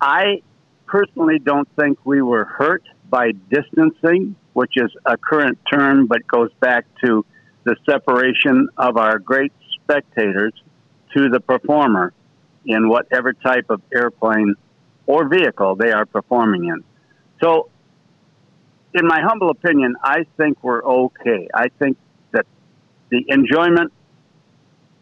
I 0.00 0.42
personally 0.86 1.38
don't 1.38 1.68
think 1.76 1.98
we 2.04 2.20
were 2.20 2.44
hurt 2.44 2.84
by 3.08 3.32
distancing, 3.50 4.36
which 4.52 4.72
is 4.76 4.90
a 5.06 5.16
current 5.16 5.58
term 5.72 6.06
but 6.06 6.26
goes 6.26 6.50
back 6.60 6.84
to 7.04 7.24
the 7.64 7.76
separation 7.88 8.68
of 8.76 8.96
our 8.96 9.18
great 9.18 9.52
spectators 9.74 10.52
to 11.14 11.28
the 11.28 11.40
performer 11.40 12.12
in 12.64 12.88
whatever 12.88 13.32
type 13.32 13.66
of 13.70 13.80
airplane 13.94 14.54
or 15.06 15.28
vehicle 15.28 15.76
they 15.76 15.92
are 15.92 16.06
performing 16.06 16.66
in. 16.66 16.84
So, 17.42 17.68
in 18.94 19.06
my 19.06 19.20
humble 19.20 19.50
opinion, 19.50 19.96
I 20.02 20.26
think 20.36 20.62
we're 20.62 20.84
okay. 20.84 21.48
I 21.54 21.68
think 21.78 21.96
that 22.32 22.46
the 23.10 23.24
enjoyment 23.28 23.92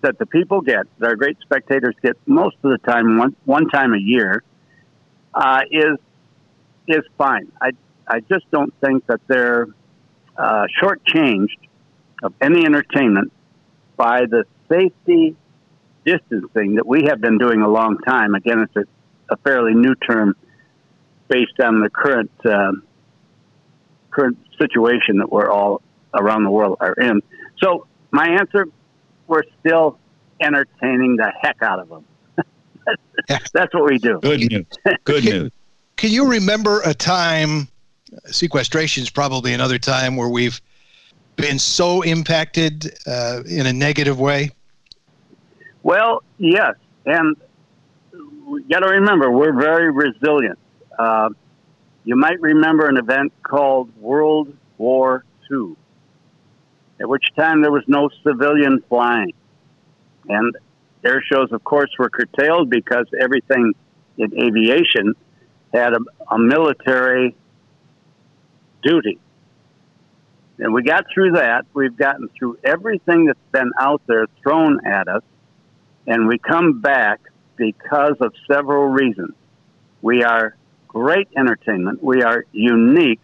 that 0.02 0.18
the 0.18 0.26
people 0.26 0.62
get, 0.62 0.86
that 0.98 1.08
our 1.08 1.16
great 1.16 1.36
spectators 1.42 1.94
get 2.02 2.16
most 2.26 2.56
of 2.62 2.70
the 2.70 2.78
time, 2.78 3.18
one, 3.18 3.36
one 3.44 3.68
time 3.68 3.92
a 3.92 3.98
year, 3.98 4.42
uh, 5.34 5.60
is 5.70 5.98
is 6.88 7.04
fine. 7.18 7.52
I 7.60 7.72
I 8.08 8.20
just 8.20 8.50
don't 8.50 8.72
think 8.80 9.06
that 9.06 9.20
they're 9.28 9.68
uh, 10.36 10.64
shortchanged 10.82 11.58
of 12.22 12.34
any 12.40 12.64
entertainment 12.64 13.32
by 13.96 14.26
the 14.26 14.44
safety 14.68 15.36
distancing 16.04 16.76
that 16.76 16.86
we 16.86 17.04
have 17.04 17.20
been 17.20 17.38
doing 17.38 17.62
a 17.62 17.68
long 17.68 17.98
time. 17.98 18.34
Again, 18.34 18.60
it's 18.60 18.76
a, 18.76 19.32
a 19.32 19.36
fairly 19.38 19.74
new 19.74 19.94
term 19.94 20.34
based 21.28 21.60
on 21.62 21.80
the 21.80 21.90
current 21.90 22.30
uh, 22.44 22.72
current 24.10 24.38
situation 24.58 25.18
that 25.18 25.30
we're 25.30 25.50
all 25.50 25.82
around 26.14 26.44
the 26.44 26.50
world 26.50 26.76
are 26.80 26.94
in. 26.94 27.22
So 27.62 27.86
my 28.10 28.26
answer, 28.28 28.66
we're 29.28 29.44
still 29.60 29.98
entertaining 30.40 31.16
the 31.16 31.32
heck 31.40 31.62
out 31.62 31.78
of 31.78 31.88
them. 31.88 32.04
that's, 33.28 33.50
that's 33.52 33.74
what 33.74 33.84
we 33.84 33.98
do. 33.98 34.18
Good 34.20 34.50
news. 34.50 34.66
Good 35.04 35.24
news. 35.24 35.52
Can 35.96 36.10
you 36.10 36.28
remember 36.28 36.80
a 36.84 36.94
time? 36.94 37.68
Sequestration 38.26 39.04
is 39.04 39.10
probably 39.10 39.52
another 39.52 39.78
time 39.78 40.16
where 40.16 40.28
we've 40.28 40.60
been 41.40 41.58
so 41.58 42.02
impacted 42.02 42.92
uh, 43.06 43.42
in 43.46 43.66
a 43.66 43.72
negative 43.72 44.18
way? 44.18 44.50
Well, 45.82 46.22
yes, 46.38 46.74
and 47.06 47.36
you 48.12 48.64
got 48.70 48.80
to 48.80 48.90
remember 48.90 49.30
we're 49.30 49.58
very 49.58 49.90
resilient. 49.90 50.58
Uh, 50.98 51.30
you 52.04 52.16
might 52.16 52.40
remember 52.40 52.86
an 52.86 52.96
event 52.96 53.32
called 53.42 53.94
World 53.96 54.54
War 54.78 55.24
II, 55.50 55.76
at 57.00 57.08
which 57.08 57.24
time 57.36 57.62
there 57.62 57.70
was 57.70 57.84
no 57.86 58.10
civilian 58.22 58.82
flying, 58.88 59.32
and 60.28 60.56
air 61.04 61.22
shows, 61.22 61.52
of 61.52 61.64
course, 61.64 61.90
were 61.98 62.10
curtailed 62.10 62.68
because 62.70 63.06
everything 63.18 63.72
in 64.18 64.42
aviation 64.42 65.14
had 65.72 65.94
a, 65.94 66.00
a 66.30 66.38
military 66.38 67.34
duty. 68.82 69.18
And 70.60 70.74
we 70.74 70.82
got 70.82 71.06
through 71.12 71.32
that. 71.32 71.64
We've 71.72 71.96
gotten 71.96 72.28
through 72.38 72.58
everything 72.62 73.24
that's 73.24 73.38
been 73.50 73.72
out 73.78 74.02
there 74.06 74.26
thrown 74.42 74.86
at 74.86 75.08
us. 75.08 75.22
And 76.06 76.28
we 76.28 76.38
come 76.38 76.80
back 76.80 77.20
because 77.56 78.16
of 78.20 78.34
several 78.50 78.84
reasons. 78.84 79.34
We 80.02 80.22
are 80.22 80.54
great 80.86 81.28
entertainment. 81.36 82.02
We 82.02 82.22
are 82.22 82.44
unique. 82.52 83.20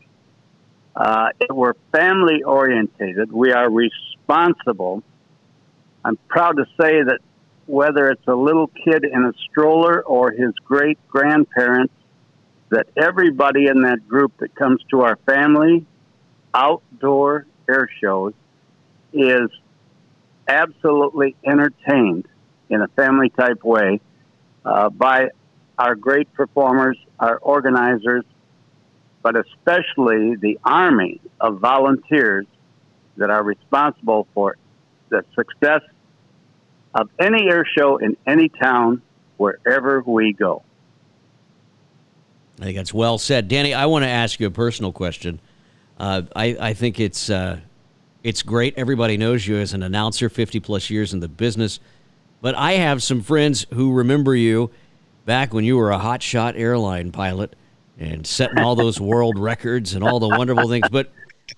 Uh, 0.95 1.29
we're 1.51 1.75
family 1.93 2.43
orientated. 2.43 3.31
We 3.31 3.53
are 3.53 3.71
responsible. 3.71 5.03
I'm 6.05 6.17
proud 6.29 6.57
to 6.57 6.65
say 6.81 7.03
that 7.03 7.19
whether 7.67 8.11
it's 8.11 8.27
a 8.27 8.35
little 8.35 8.69
kid 8.69 9.05
in 9.05 9.25
a 9.25 9.33
stroller 9.51 10.03
or 10.03 10.31
his 10.31 10.55
great 10.65 10.99
grandparents, 11.09 11.93
that 12.71 12.87
everybody 12.97 13.67
in 13.67 13.83
that 13.83 14.09
group 14.09 14.33
that 14.39 14.55
comes 14.55 14.83
to 14.91 15.03
our 15.03 15.17
family 15.27 15.85
outdoor 16.57 17.47
air 17.69 17.89
shows 18.01 18.33
is 19.13 19.51
absolutely 20.49 21.37
entertained 21.45 22.27
in 22.71 22.81
a 22.81 22.89
family 22.89 23.29
type 23.29 23.63
way 23.63 24.01
uh, 24.65 24.89
by 24.89 25.29
our 25.79 25.95
great 25.95 26.33
performers, 26.33 26.99
our 27.21 27.37
organizers, 27.39 28.25
but 29.23 29.37
especially 29.37 30.37
the 30.37 30.59
army 30.65 31.21
of 31.41 31.59
volunteers 31.59 32.47
that 33.17 33.31
are 33.31 33.43
responsible 33.43 34.27
for 34.35 34.57
the 35.11 35.25
success 35.35 35.83
of 36.95 37.11
any 37.19 37.49
air 37.49 37.67
show 37.77 37.99
in 37.99 38.17
any 38.27 38.49
town 38.49 39.03
wherever 39.37 40.01
we 40.01 40.33
go. 40.33 40.63
I 42.61 42.65
think 42.65 42.77
that's 42.77 42.95
well 42.95 43.19
said. 43.19 43.49
Danny, 43.49 43.75
I 43.75 43.85
want 43.87 44.05
to 44.05 44.09
ask 44.09 44.41
you 44.41 44.47
a 44.47 44.51
personal 44.51 44.93
question. 44.93 45.41
Uh, 45.99 46.23
I, 46.35 46.57
I 46.61 46.75
think 46.75 47.01
it's 47.01 47.31
uh, 47.31 47.61
it's 48.23 48.43
great. 48.43 48.75
Everybody 48.77 49.17
knows 49.17 49.47
you 49.47 49.57
as 49.57 49.73
an 49.73 49.83
announcer, 49.83 50.29
50 50.29 50.61
plus 50.61 50.91
years 50.91 51.13
in 51.15 51.21
the 51.21 51.29
business. 51.29 51.79
But 52.41 52.55
I 52.55 52.73
have 52.73 53.03
some 53.03 53.23
friends 53.23 53.67
who 53.73 53.93
remember 53.93 54.35
you 54.35 54.71
back 55.25 55.55
when 55.55 55.65
you 55.65 55.77
were 55.77 55.93
a 55.93 55.99
hotshot 55.99 56.59
airline 56.59 57.13
pilot 57.13 57.55
and 57.99 58.27
setting 58.27 58.59
all 58.59 58.75
those 58.75 59.01
world 59.13 59.39
records 59.39 59.95
and 59.95 60.05
all 60.05 60.21
the 60.21 60.29
wonderful 60.29 60.69
things. 60.69 60.89
But 60.91 61.13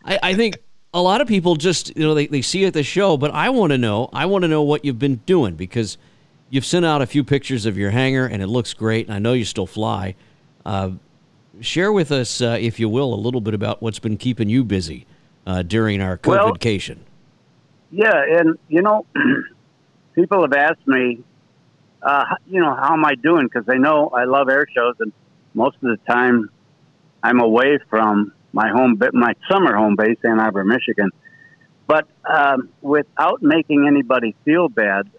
I, 0.04 0.18
I 0.22 0.34
think 0.34 0.58
a 0.94 1.02
lot 1.02 1.20
of 1.20 1.28
people 1.28 1.56
just, 1.56 1.96
you 1.96 2.02
know, 2.02 2.14
they, 2.14 2.26
they 2.26 2.42
see 2.42 2.64
at 2.64 2.74
the 2.74 2.82
show, 2.82 3.16
but 3.16 3.30
I 3.32 3.50
want 3.50 3.72
to 3.72 3.78
know, 3.78 4.08
I 4.12 4.26
want 4.26 4.42
to 4.42 4.48
know 4.48 4.62
what 4.62 4.84
you've 4.84 4.98
been 4.98 5.16
doing 5.26 5.54
because 5.54 5.98
you've 6.50 6.64
sent 6.64 6.84
out 6.84 7.02
a 7.02 7.06
few 7.06 7.24
pictures 7.24 7.66
of 7.66 7.76
your 7.76 7.90
hangar 7.90 8.26
and 8.26 8.42
it 8.42 8.46
looks 8.46 8.74
great. 8.74 9.06
And 9.06 9.14
I 9.14 9.18
know 9.18 9.32
you 9.32 9.44
still 9.44 9.66
fly. 9.66 10.14
Uh, 10.64 10.92
share 11.60 11.92
with 11.92 12.12
us, 12.12 12.40
uh, 12.40 12.56
if 12.60 12.78
you 12.80 12.88
will, 12.88 13.12
a 13.14 13.16
little 13.16 13.40
bit 13.40 13.54
about 13.54 13.82
what's 13.82 13.98
been 13.98 14.16
keeping 14.16 14.48
you 14.48 14.64
busy 14.64 15.06
uh, 15.46 15.62
during 15.62 16.00
our 16.00 16.18
COVID 16.18 16.54
vacation. 16.54 17.04
yeah, 17.90 18.22
and 18.38 18.58
you 18.68 18.82
know, 18.82 19.06
people 20.14 20.42
have 20.42 20.52
asked 20.52 20.86
me 20.86 21.22
uh, 22.02 22.24
you 22.46 22.60
know, 22.60 22.74
how 22.74 22.94
am 22.94 23.04
I 23.04 23.14
doing? 23.14 23.44
Because 23.44 23.66
they 23.66 23.78
know 23.78 24.08
I 24.08 24.24
love 24.24 24.48
air 24.48 24.66
shows, 24.74 24.94
and 25.00 25.12
most 25.54 25.76
of 25.76 25.82
the 25.82 25.98
time 26.08 26.50
I'm 27.22 27.40
away 27.40 27.78
from 27.90 28.32
my 28.52 28.68
home, 28.68 29.00
my 29.12 29.34
summer 29.50 29.74
home 29.76 29.96
base, 29.96 30.18
Ann 30.24 30.40
Arbor, 30.40 30.64
Michigan. 30.64 31.10
But 31.86 32.06
um, 32.28 32.68
without 32.82 33.42
making 33.42 33.86
anybody 33.86 34.34
feel 34.44 34.68
bad, 34.68 35.10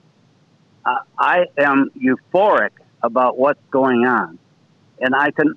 uh, 0.85 0.99
I 1.17 1.45
am 1.57 1.91
euphoric 1.97 2.71
about 3.03 3.37
what's 3.37 3.61
going 3.71 4.05
on, 4.05 4.39
and 4.99 5.15
I 5.15 5.31
can, 5.31 5.55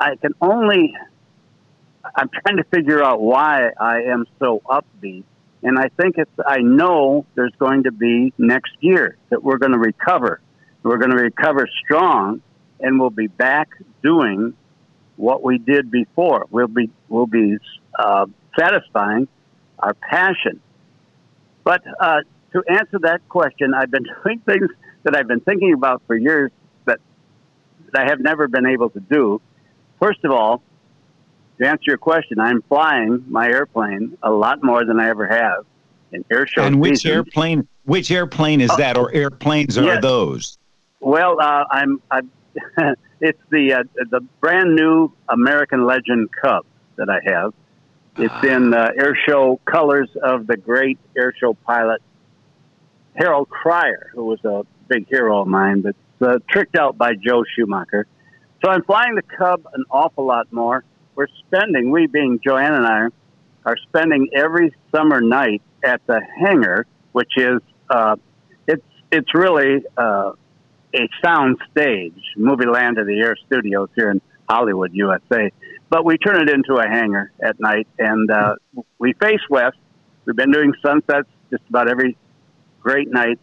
I 0.00 0.16
can 0.16 0.34
only. 0.40 0.94
I'm 2.16 2.30
trying 2.30 2.56
to 2.56 2.64
figure 2.64 3.04
out 3.04 3.20
why 3.20 3.70
I 3.78 4.02
am 4.04 4.26
so 4.38 4.62
upbeat, 4.66 5.24
and 5.62 5.78
I 5.78 5.88
think 6.00 6.16
it's. 6.18 6.30
I 6.44 6.58
know 6.58 7.26
there's 7.34 7.54
going 7.58 7.84
to 7.84 7.92
be 7.92 8.32
next 8.38 8.72
year 8.80 9.16
that 9.28 9.44
we're 9.44 9.58
going 9.58 9.72
to 9.72 9.78
recover. 9.78 10.40
We're 10.82 10.96
going 10.96 11.10
to 11.10 11.22
recover 11.22 11.68
strong, 11.84 12.40
and 12.80 12.98
we'll 12.98 13.10
be 13.10 13.26
back 13.26 13.68
doing 14.02 14.54
what 15.16 15.42
we 15.42 15.58
did 15.58 15.90
before. 15.90 16.46
We'll 16.50 16.68
be 16.68 16.90
we'll 17.08 17.26
be 17.26 17.58
uh, 17.98 18.26
satisfying 18.58 19.28
our 19.78 19.94
passion. 19.94 20.60
But 21.62 21.82
uh, 22.00 22.20
to 22.52 22.64
answer 22.68 22.98
that 23.02 23.28
question, 23.28 23.74
I've 23.74 23.90
been 23.90 24.06
doing 24.24 24.40
things 24.40 24.68
that 25.02 25.16
I've 25.16 25.28
been 25.28 25.40
thinking 25.40 25.72
about 25.72 26.02
for 26.06 26.16
years 26.16 26.50
that, 26.86 27.00
that 27.92 28.02
I 28.02 28.08
have 28.08 28.20
never 28.20 28.48
been 28.48 28.66
able 28.66 28.90
to 28.90 29.00
do. 29.00 29.40
First 30.00 30.24
of 30.24 30.32
all, 30.32 30.62
to 31.58 31.68
answer 31.68 31.84
your 31.86 31.98
question, 31.98 32.40
I'm 32.40 32.62
flying 32.62 33.24
my 33.28 33.46
airplane 33.46 34.16
a 34.22 34.30
lot 34.30 34.64
more 34.64 34.84
than 34.84 34.98
I 34.98 35.10
ever 35.10 35.26
have 35.26 35.66
in 36.12 36.24
air 36.30 36.46
show. 36.46 36.62
And 36.62 36.80
which 36.80 37.02
season. 37.02 37.10
airplane? 37.12 37.68
Which 37.84 38.10
airplane 38.10 38.60
is 38.60 38.70
Oh, 38.70 38.76
that, 38.78 38.96
or 38.96 39.12
airplanes 39.12 39.76
are 39.76 40.00
those? 40.00 40.58
Well, 41.00 41.40
uh, 41.40 41.64
I'm. 41.70 42.00
I'm 42.10 42.30
it's 43.20 43.40
the 43.50 43.74
uh, 43.74 43.82
the 44.10 44.20
brand 44.40 44.74
new 44.74 45.12
American 45.28 45.86
Legend 45.86 46.30
Cub 46.42 46.64
that 46.96 47.08
I 47.08 47.20
have. 47.26 47.54
It's 48.16 48.44
in 48.44 48.74
uh, 48.74 48.90
air 48.98 49.16
show 49.28 49.60
colors 49.64 50.08
of 50.22 50.46
the 50.46 50.56
great 50.56 50.98
air 51.16 51.32
show 51.38 51.54
pilot 51.54 52.02
Harold 53.14 53.48
Krier, 53.48 54.10
who 54.12 54.24
was 54.24 54.44
a 54.44 54.64
big 54.88 55.08
hero 55.08 55.40
of 55.40 55.46
mine, 55.46 55.82
but 55.82 55.96
uh, 56.26 56.38
tricked 56.48 56.76
out 56.76 56.98
by 56.98 57.14
Joe 57.14 57.44
Schumacher. 57.54 58.06
So 58.62 58.70
I'm 58.70 58.82
flying 58.84 59.14
the 59.14 59.22
Cub 59.22 59.66
an 59.72 59.84
awful 59.90 60.26
lot 60.26 60.52
more. 60.52 60.84
We're 61.14 61.28
spending, 61.46 61.90
we 61.90 62.06
being 62.06 62.40
Joanne 62.44 62.74
and 62.74 62.86
I, 62.86 63.08
are 63.64 63.76
spending 63.88 64.28
every 64.34 64.74
summer 64.94 65.20
night 65.20 65.62
at 65.82 66.06
the 66.06 66.20
hangar, 66.40 66.86
which 67.12 67.32
is 67.36 67.60
uh, 67.88 68.16
it's 68.66 68.84
it's 69.10 69.34
really 69.34 69.84
uh, 69.96 70.32
a 70.94 71.08
sound 71.22 71.58
stage, 71.70 72.20
Movie 72.36 72.66
Land 72.66 72.98
of 72.98 73.06
the 73.06 73.18
Air 73.18 73.36
Studios 73.46 73.88
here 73.94 74.10
in 74.10 74.20
Hollywood, 74.48 74.92
USA. 74.94 75.50
But 75.88 76.04
we 76.04 76.18
turn 76.18 76.40
it 76.40 76.50
into 76.50 76.76
a 76.76 76.86
hangar 76.86 77.32
at 77.42 77.58
night, 77.60 77.88
and 77.98 78.30
uh, 78.30 78.54
we 78.98 79.12
face 79.14 79.40
west. 79.48 79.76
We've 80.24 80.36
been 80.36 80.52
doing 80.52 80.72
sunsets 80.84 81.28
just 81.50 81.62
about 81.68 81.88
every 81.88 82.16
great 82.80 83.10
night. 83.10 83.38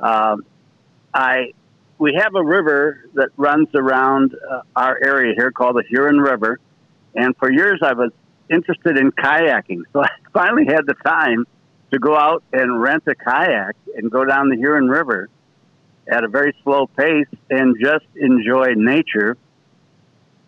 Um, 0.00 0.44
I 1.12 1.52
we 1.98 2.14
have 2.14 2.34
a 2.34 2.42
river 2.44 3.04
that 3.14 3.28
runs 3.36 3.68
around 3.74 4.34
uh, 4.34 4.62
our 4.76 4.98
area 5.02 5.34
here 5.36 5.50
called 5.52 5.76
the 5.76 5.84
Huron 5.88 6.18
River, 6.18 6.58
and 7.14 7.36
for 7.36 7.50
years 7.52 7.80
I 7.82 7.92
was 7.92 8.10
interested 8.50 8.98
in 8.98 9.12
kayaking. 9.12 9.82
So 9.92 10.02
I 10.02 10.08
finally 10.32 10.66
had 10.66 10.86
the 10.86 10.94
time 11.04 11.46
to 11.92 11.98
go 11.98 12.16
out 12.16 12.42
and 12.52 12.80
rent 12.82 13.04
a 13.06 13.14
kayak 13.14 13.76
and 13.96 14.10
go 14.10 14.24
down 14.24 14.48
the 14.48 14.56
Huron 14.56 14.88
River 14.88 15.28
at 16.08 16.24
a 16.24 16.28
very 16.28 16.54
slow 16.62 16.86
pace 16.86 17.28
and 17.48 17.76
just 17.80 18.04
enjoy 18.16 18.74
nature. 18.74 19.36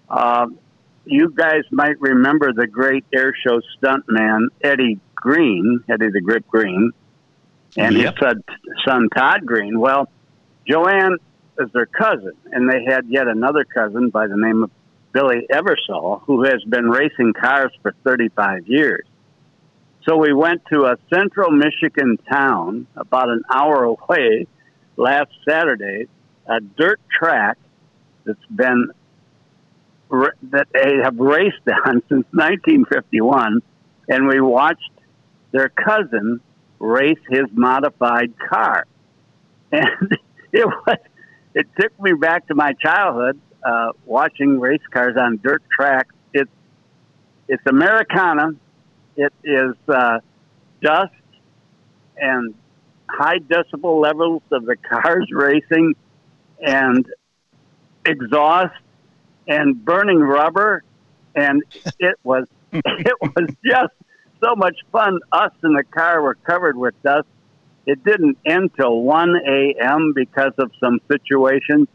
Um, 0.09 0.59
you 1.05 1.33
guys 1.35 1.63
might 1.71 2.01
remember 2.01 2.53
the 2.53 2.67
great 2.67 3.05
air 3.15 3.33
show 3.47 3.61
stuntman 3.79 4.49
Eddie 4.63 4.99
Green, 5.15 5.85
Eddie 5.89 6.11
the 6.11 6.21
Grip 6.21 6.47
Green, 6.49 6.91
and 7.77 7.97
Yep. 7.97 8.15
his 8.15 8.21
son, 8.21 8.45
son 8.85 9.09
Todd 9.17 9.47
Green. 9.47 9.79
Well, 9.79 10.09
Joanne 10.69 11.17
is 11.59 11.71
their 11.73 11.87
cousin, 11.87 12.33
and 12.53 12.71
they 12.71 12.85
had 12.85 13.07
yet 13.09 13.29
another 13.29 13.65
cousin 13.65 14.11
by 14.11 14.27
the 14.27 14.37
name 14.37 14.63
of 14.63 14.71
Billy 15.13 15.47
Eversole, 15.51 16.23
who 16.25 16.45
has 16.45 16.63
been 16.65 16.91
racing 16.91 17.33
cars 17.33 17.73
for 17.83 17.95
35 18.05 18.67
years. 18.69 19.07
So 20.07 20.17
we 20.17 20.33
went 20.33 20.63
to 20.73 20.85
a 20.85 20.97
central 21.13 21.51
Michigan 21.51 22.19
town 22.31 22.87
about 22.97 23.29
an 23.29 23.43
hour 23.53 23.85
away 23.85 24.47
last 24.97 25.31
Saturday, 25.49 26.07
a 26.47 26.61
dirt 26.61 27.01
track 27.11 27.59
that's 28.25 28.39
been 28.55 28.91
that 30.11 30.69
they 30.73 30.99
have 31.03 31.19
raced 31.19 31.57
on 31.87 32.03
since 32.09 32.27
1951, 32.31 33.61
and 34.09 34.29
we 34.29 34.41
watched 34.41 34.91
their 35.51 35.69
cousin 35.69 36.41
race 36.79 37.19
his 37.29 37.47
modified 37.53 38.33
car, 38.39 38.87
and 39.73 40.19
it 40.53 40.67
was 40.67 40.99
it 41.57 41.67
took 41.81 41.99
me 41.99 42.13
back 42.13 42.47
to 42.49 42.55
my 42.55 42.75
childhood 42.75 43.41
uh, 43.65 43.93
watching 44.05 44.61
race 44.61 44.83
cars 44.91 45.17
on 45.17 45.41
dirt 45.43 45.63
tracks. 45.75 46.15
It's 46.35 46.51
it's 47.49 47.63
Americana. 47.67 48.51
It 49.17 49.33
is 49.43 49.75
uh, 49.89 50.21
dust 50.83 51.15
and 52.19 52.55
high 53.09 53.39
decibel 53.39 54.03
levels 54.03 54.43
of 54.53 54.67
the 54.67 54.77
cars 54.77 55.29
racing 55.33 55.95
and 56.61 57.07
exhaust 58.05 58.75
and 59.49 59.83
burning 59.83 60.19
rubber 60.19 60.83
and 61.35 61.63
it 61.99 62.17
was 62.23 62.47
it 62.73 63.15
was 63.21 63.49
just 63.65 63.95
so 64.43 64.55
much 64.55 64.77
fun 64.93 65.19
us 65.33 65.53
in 65.65 65.73
the 65.73 65.85
car 65.85 66.21
were 66.21 66.35
covered 66.35 66.77
with 66.77 66.95
dust 67.03 67.27
it 67.87 68.03
didn't 68.05 68.39
end 68.45 68.71
till 68.77 69.01
1 69.03 69.37
a.m 69.47 70.13
because 70.15 70.53
of 70.59 70.71
some 70.81 71.01
situations 71.11 71.89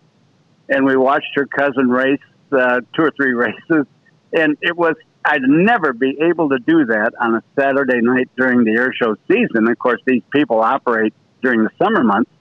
and 0.69 0.85
we 0.85 0.95
watched 0.95 1.31
her 1.35 1.45
cousin 1.45 1.89
race 1.89 2.19
uh, 2.51 2.81
two 2.95 3.03
or 3.03 3.11
three 3.11 3.33
races 3.45 3.85
and 4.33 4.57
it 4.61 4.75
was 4.75 4.95
I'd 5.23 5.43
never 5.43 5.93
be 5.93 6.17
able 6.21 6.49
to 6.49 6.57
do 6.59 6.85
that 6.85 7.13
on 7.19 7.35
a 7.35 7.43
Saturday 7.57 8.01
night 8.01 8.29
during 8.35 8.63
the 8.63 8.71
air 8.71 8.91
show 8.93 9.15
season. 9.29 9.69
Of 9.69 9.77
course, 9.77 10.01
these 10.05 10.23
people 10.31 10.61
operate 10.61 11.13
during 11.43 11.63
the 11.63 11.69
summer 11.81 12.03
months. 12.03 12.31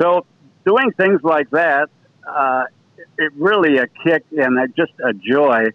So 0.00 0.26
doing 0.66 0.92
things 0.92 1.20
like 1.22 1.50
that, 1.50 1.88
uh, 2.28 2.64
it 3.16 3.32
really 3.36 3.78
a 3.78 3.86
kick 3.86 4.24
and 4.36 4.58
a, 4.58 4.66
just 4.68 4.92
a 5.04 5.12
joy. 5.12 5.68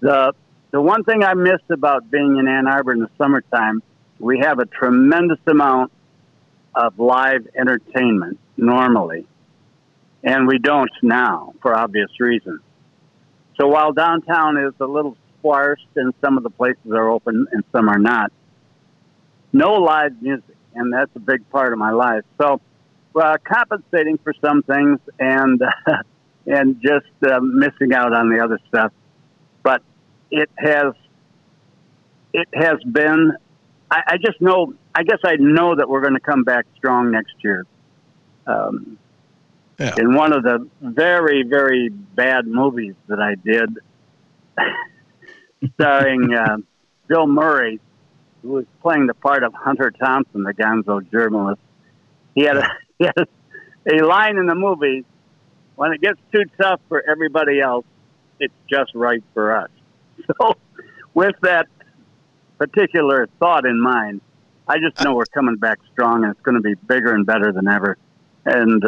The 0.00 0.32
the 0.70 0.80
one 0.80 1.04
thing 1.04 1.22
I 1.22 1.34
miss 1.34 1.60
about 1.70 2.10
being 2.10 2.36
in 2.38 2.48
Ann 2.48 2.66
Arbor 2.66 2.92
in 2.92 3.00
the 3.00 3.10
summertime, 3.16 3.82
we 4.18 4.40
have 4.40 4.58
a 4.58 4.66
tremendous 4.66 5.38
amount 5.46 5.92
of 6.74 6.98
live 6.98 7.46
entertainment 7.58 8.38
normally, 8.56 9.26
and 10.22 10.46
we 10.46 10.58
don't 10.58 10.90
now 11.02 11.54
for 11.62 11.74
obvious 11.74 12.10
reasons. 12.18 12.60
So 13.60 13.68
while 13.68 13.92
downtown 13.92 14.56
is 14.56 14.74
a 14.80 14.86
little 14.86 15.16
sparse 15.38 15.84
and 15.94 16.12
some 16.22 16.36
of 16.36 16.42
the 16.42 16.50
places 16.50 16.90
are 16.90 17.08
open 17.08 17.46
and 17.52 17.64
some 17.72 17.88
are 17.88 17.98
not, 17.98 18.32
no 19.52 19.74
live 19.74 20.20
music, 20.20 20.56
and 20.74 20.92
that's 20.92 21.14
a 21.14 21.20
big 21.20 21.48
part 21.50 21.72
of 21.72 21.78
my 21.78 21.92
life. 21.92 22.24
So 22.40 22.60
uh, 23.14 23.36
compensating 23.44 24.18
for 24.18 24.34
some 24.44 24.62
things 24.62 24.98
and 25.18 25.62
uh, 25.62 25.92
and 26.46 26.80
just 26.82 27.06
uh, 27.26 27.40
missing 27.40 27.94
out 27.94 28.12
on 28.12 28.28
the 28.28 28.42
other 28.42 28.58
stuff, 28.68 28.92
but 29.62 29.82
it 30.30 30.50
has 30.56 30.94
it 32.32 32.48
has 32.52 32.82
been. 32.84 33.32
I, 33.90 34.02
I 34.06 34.16
just 34.16 34.40
know. 34.40 34.74
I 34.94 35.02
guess 35.02 35.18
I 35.24 35.36
know 35.36 35.74
that 35.74 35.88
we're 35.88 36.00
going 36.00 36.14
to 36.14 36.20
come 36.20 36.44
back 36.44 36.66
strong 36.76 37.10
next 37.10 37.34
year. 37.42 37.66
Um, 38.46 38.98
Yeah. 39.78 39.94
In 39.98 40.14
one 40.14 40.32
of 40.32 40.44
the 40.44 40.68
very 40.80 41.42
very 41.42 41.88
bad 41.88 42.46
movies 42.46 42.94
that 43.08 43.18
I 43.20 43.34
did, 43.34 43.78
starring 45.74 46.32
uh, 46.32 46.58
Bill 47.08 47.26
Murray, 47.26 47.80
who 48.42 48.50
was 48.50 48.66
playing 48.82 49.06
the 49.08 49.14
part 49.14 49.42
of 49.42 49.52
Hunter 49.52 49.90
Thompson, 49.90 50.44
the 50.44 50.54
Gonzo 50.54 51.10
journalist. 51.10 51.60
He 52.36 52.42
had 52.44 52.58
a, 52.58 52.68
he 52.98 53.06
had 53.06 53.18
a, 53.18 53.26
a 53.96 54.06
line 54.06 54.36
in 54.36 54.46
the 54.46 54.54
movie 54.54 55.04
when 55.76 55.92
it 55.92 56.00
gets 56.00 56.20
too 56.32 56.44
tough 56.60 56.80
for 56.88 57.02
everybody 57.08 57.60
else, 57.60 57.84
it's 58.38 58.54
just 58.70 58.94
right 58.94 59.22
for 59.32 59.56
us. 59.56 59.70
So, 60.40 60.54
with 61.12 61.34
that 61.42 61.66
particular 62.56 63.28
thought 63.40 63.66
in 63.66 63.80
mind, 63.80 64.20
I 64.66 64.78
just 64.78 65.02
know 65.04 65.14
we're 65.14 65.26
coming 65.26 65.56
back 65.56 65.78
strong 65.92 66.24
and 66.24 66.32
it's 66.32 66.40
going 66.40 66.54
to 66.54 66.60
be 66.60 66.74
bigger 66.74 67.14
and 67.14 67.26
better 67.26 67.52
than 67.52 67.68
ever. 67.68 67.96
And 68.44 68.82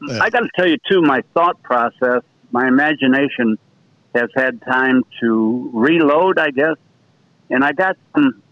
Yeah. 0.00 0.22
I 0.22 0.30
got 0.30 0.40
to 0.40 0.48
tell 0.54 0.66
you, 0.66 0.76
too, 0.90 1.02
my 1.02 1.22
thought 1.34 1.60
process, 1.62 2.22
my 2.52 2.68
imagination 2.68 3.58
has 4.14 4.30
had 4.34 4.62
time 4.62 5.04
to 5.20 5.70
reload, 5.74 6.38
I 6.38 6.50
guess. 6.50 6.76
And 7.50 7.64
I 7.64 7.72
got 7.72 7.96
some, 8.14 8.42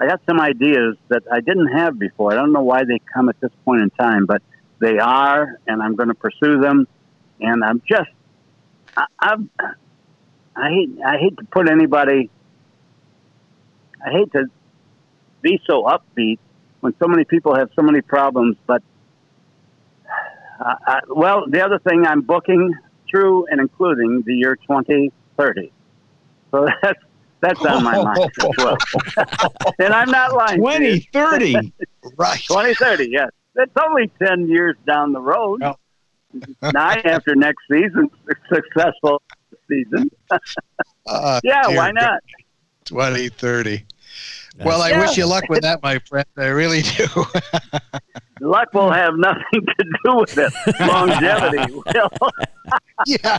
I 0.00 0.06
got 0.06 0.20
some 0.26 0.40
ideas 0.40 0.96
that 1.08 1.22
I 1.30 1.40
didn't 1.40 1.68
have 1.68 1.98
before. 1.98 2.32
I 2.32 2.36
don't 2.36 2.52
know 2.52 2.62
why 2.62 2.84
they 2.84 2.98
come 3.12 3.28
at 3.28 3.38
this 3.40 3.52
point 3.64 3.82
in 3.82 3.90
time, 3.90 4.26
but 4.26 4.42
they 4.78 4.98
are, 4.98 5.58
and 5.66 5.82
I'm 5.82 5.94
going 5.96 6.08
to 6.08 6.14
pursue 6.14 6.60
them. 6.60 6.88
And 7.40 7.62
I'm 7.62 7.82
just, 7.86 8.10
I, 8.96 9.06
I'm, 9.18 9.50
I 10.56 10.70
hate, 10.70 10.90
I 11.04 11.18
hate 11.18 11.36
to 11.36 11.44
put 11.44 11.68
anybody, 11.68 12.30
I 14.04 14.10
hate 14.10 14.32
to 14.32 14.50
be 15.46 15.60
so 15.66 15.84
upbeat 15.84 16.38
when 16.80 16.92
so 17.00 17.06
many 17.06 17.24
people 17.24 17.54
have 17.54 17.70
so 17.76 17.82
many 17.82 18.00
problems. 18.00 18.56
But, 18.66 18.82
uh, 20.60 20.74
I, 20.86 21.00
well, 21.08 21.44
the 21.48 21.64
other 21.64 21.78
thing 21.78 22.04
I'm 22.06 22.22
booking 22.22 22.74
through 23.08 23.46
and 23.50 23.60
including 23.60 24.22
the 24.26 24.34
year 24.34 24.56
2030. 24.56 25.72
So 26.50 26.66
that's 26.82 27.00
that's 27.40 27.64
on 27.66 27.84
my 27.84 28.02
mind 28.02 28.18
as 28.40 28.48
well. 28.58 28.76
and 29.78 29.92
I'm 29.92 30.10
not 30.10 30.34
lying. 30.34 30.58
2030. 30.58 31.72
Right. 32.16 32.40
2030, 32.40 33.08
yes. 33.10 33.28
It's 33.56 33.72
only 33.86 34.10
10 34.22 34.48
years 34.48 34.76
down 34.86 35.12
the 35.12 35.20
road. 35.20 35.62
Nine 36.62 37.00
after 37.04 37.34
next 37.34 37.62
season, 37.70 38.10
successful 38.52 39.22
season. 39.68 40.10
Uh, 41.06 41.40
Yeah, 41.44 41.62
dear 41.68 41.76
why 41.76 41.90
not? 41.92 42.20
2030. 42.84 43.84
Well, 44.64 44.80
I 44.82 44.90
Yeah. 44.90 45.00
wish 45.00 45.16
you 45.16 45.26
luck 45.26 45.48
with 45.48 45.62
that, 45.62 45.82
my 45.82 45.98
friend. 45.98 46.26
I 46.36 46.46
really 46.46 46.82
do. 46.82 47.06
Luck 48.40 48.72
will 48.74 48.90
have 48.92 49.14
nothing 49.16 49.42
to 49.52 49.84
do 50.04 50.16
with 50.16 50.36
it. 50.36 50.52
Longevity 50.80 51.72
will. 51.72 52.30
yeah. 53.06 53.38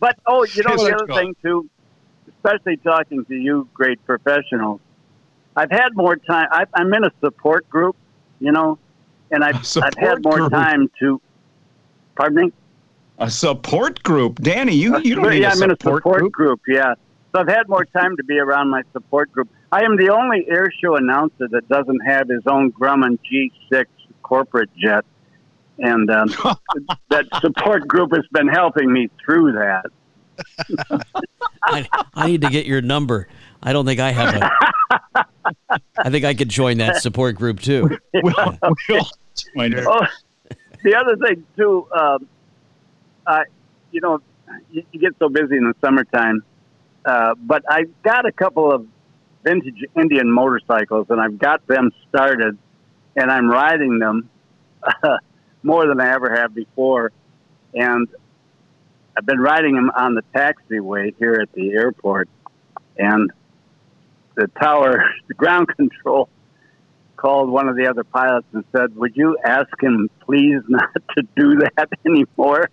But, 0.00 0.16
oh, 0.26 0.46
you 0.54 0.62
know, 0.62 0.76
the 0.76 0.94
other 0.94 1.06
go. 1.06 1.16
thing, 1.16 1.34
too, 1.42 1.68
especially 2.36 2.78
talking 2.78 3.24
to 3.26 3.34
you, 3.34 3.68
great 3.74 4.04
professionals, 4.06 4.80
I've 5.56 5.70
had 5.70 5.90
more 5.94 6.16
time. 6.16 6.48
I, 6.50 6.64
I'm 6.74 6.92
in 6.94 7.04
a 7.04 7.10
support 7.20 7.68
group, 7.68 7.96
you 8.38 8.50
know, 8.52 8.78
and 9.30 9.44
I've, 9.44 9.56
I've 9.82 9.96
had 9.96 10.22
more 10.22 10.38
group. 10.38 10.52
time 10.52 10.90
to, 11.00 11.20
pardon 12.16 12.46
me? 12.46 12.52
A 13.18 13.30
support 13.30 14.02
group. 14.02 14.40
Danny, 14.40 14.74
you, 14.74 14.98
you 15.00 15.14
don't 15.14 15.26
Uh, 15.26 15.30
need 15.30 15.42
yeah, 15.42 15.48
a 15.48 15.50
I'm 15.52 15.62
in 15.64 15.70
a 15.70 15.74
support 15.74 16.02
group. 16.02 16.32
group. 16.32 16.60
Yeah, 16.66 16.94
so 17.34 17.40
I've 17.42 17.48
had 17.48 17.68
more 17.68 17.84
time 17.84 18.16
to 18.16 18.24
be 18.24 18.38
around 18.38 18.70
my 18.70 18.82
support 18.92 19.30
group. 19.32 19.50
I 19.72 19.84
am 19.84 19.96
the 19.96 20.10
only 20.10 20.46
air 20.48 20.72
show 20.82 20.96
announcer 20.96 21.48
that 21.48 21.68
doesn't 21.68 22.00
have 22.00 22.28
his 22.28 22.42
own 22.46 22.72
Grumman 22.72 23.18
G6 23.30 23.84
corporate 24.22 24.70
jet, 24.76 25.04
and 25.78 26.10
um, 26.10 26.28
that 27.10 27.26
support 27.40 27.86
group 27.86 28.14
has 28.14 28.26
been 28.32 28.48
helping 28.48 28.92
me 28.92 29.08
through 29.24 29.52
that. 29.52 29.86
I, 31.64 31.86
I 32.14 32.26
need 32.26 32.40
to 32.42 32.48
get 32.48 32.66
your 32.66 32.80
number. 32.80 33.28
I 33.62 33.72
don't 33.72 33.84
think 33.84 34.00
I 34.00 34.10
have 34.10 34.34
a. 34.34 35.26
I 35.98 36.10
think 36.10 36.24
I 36.24 36.34
could 36.34 36.48
join 36.48 36.78
that 36.78 37.02
support 37.02 37.36
group 37.36 37.60
too. 37.60 37.98
We'll, 38.14 38.58
we'll 38.88 39.06
join 39.54 39.72
it. 39.72 39.86
Oh, 39.86 40.06
the 40.82 40.94
other 40.94 41.16
thing 41.16 41.44
too, 41.56 41.86
um, 41.96 42.26
uh, 43.26 43.44
you 43.92 44.00
know, 44.00 44.20
you, 44.70 44.82
you 44.92 45.00
get 45.00 45.12
so 45.18 45.28
busy 45.28 45.56
in 45.56 45.64
the 45.64 45.74
summertime, 45.80 46.42
uh, 47.04 47.34
but 47.38 47.64
I 47.68 47.84
got 48.02 48.26
a 48.26 48.32
couple 48.32 48.72
of 48.72 48.86
vintage 49.42 49.84
Indian 49.96 50.30
motorcycles, 50.30 51.06
and 51.10 51.20
I've 51.20 51.38
got 51.38 51.66
them 51.66 51.92
started, 52.08 52.58
and 53.16 53.30
I'm 53.30 53.48
riding 53.48 53.98
them 53.98 54.28
uh, 54.82 55.18
more 55.62 55.86
than 55.86 56.00
I 56.00 56.12
ever 56.12 56.36
have 56.36 56.54
before, 56.54 57.12
and 57.74 58.08
I've 59.16 59.26
been 59.26 59.40
riding 59.40 59.74
them 59.74 59.90
on 59.90 60.14
the 60.14 60.22
taxiway 60.34 61.14
here 61.18 61.34
at 61.34 61.52
the 61.52 61.72
airport, 61.72 62.28
and 62.96 63.30
the 64.34 64.48
tower, 64.60 65.04
the 65.28 65.34
ground 65.34 65.68
control 65.68 66.28
called 67.16 67.50
one 67.50 67.68
of 67.68 67.76
the 67.76 67.86
other 67.86 68.04
pilots 68.04 68.46
and 68.52 68.64
said, 68.72 68.96
"Would 68.96 69.16
you 69.16 69.36
ask 69.44 69.70
him 69.82 70.08
please 70.20 70.62
not 70.68 70.90
to 71.16 71.22
do 71.36 71.56
that 71.56 71.88
anymore? 72.06 72.70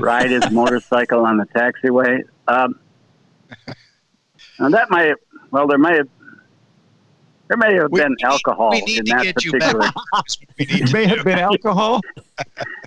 Ride 0.00 0.30
his 0.30 0.50
motorcycle 0.50 1.24
on 1.24 1.36
the 1.36 1.46
taxiway." 1.46 2.22
Um, 2.46 2.78
and 4.58 4.74
that 4.74 4.90
might, 4.90 5.14
well, 5.50 5.66
there 5.66 5.78
may 5.78 5.96
have, 5.96 6.08
there 7.48 7.56
may 7.56 7.74
have 7.74 7.90
We- 7.90 8.00
been 8.00 8.14
alcohol 8.22 8.70
we 8.72 8.80
need 8.82 8.98
in 9.00 9.04
to 9.06 9.12
that 9.14 9.22
get 9.24 9.44
you 9.44 9.52
particular. 9.52 9.80
back. 9.80 9.94
We 10.58 10.64
need 10.66 10.80
It 10.82 10.86
to 10.88 10.92
may 10.92 11.06
do. 11.06 11.14
have 11.16 11.24
been 11.24 11.38
alcohol. 11.38 12.00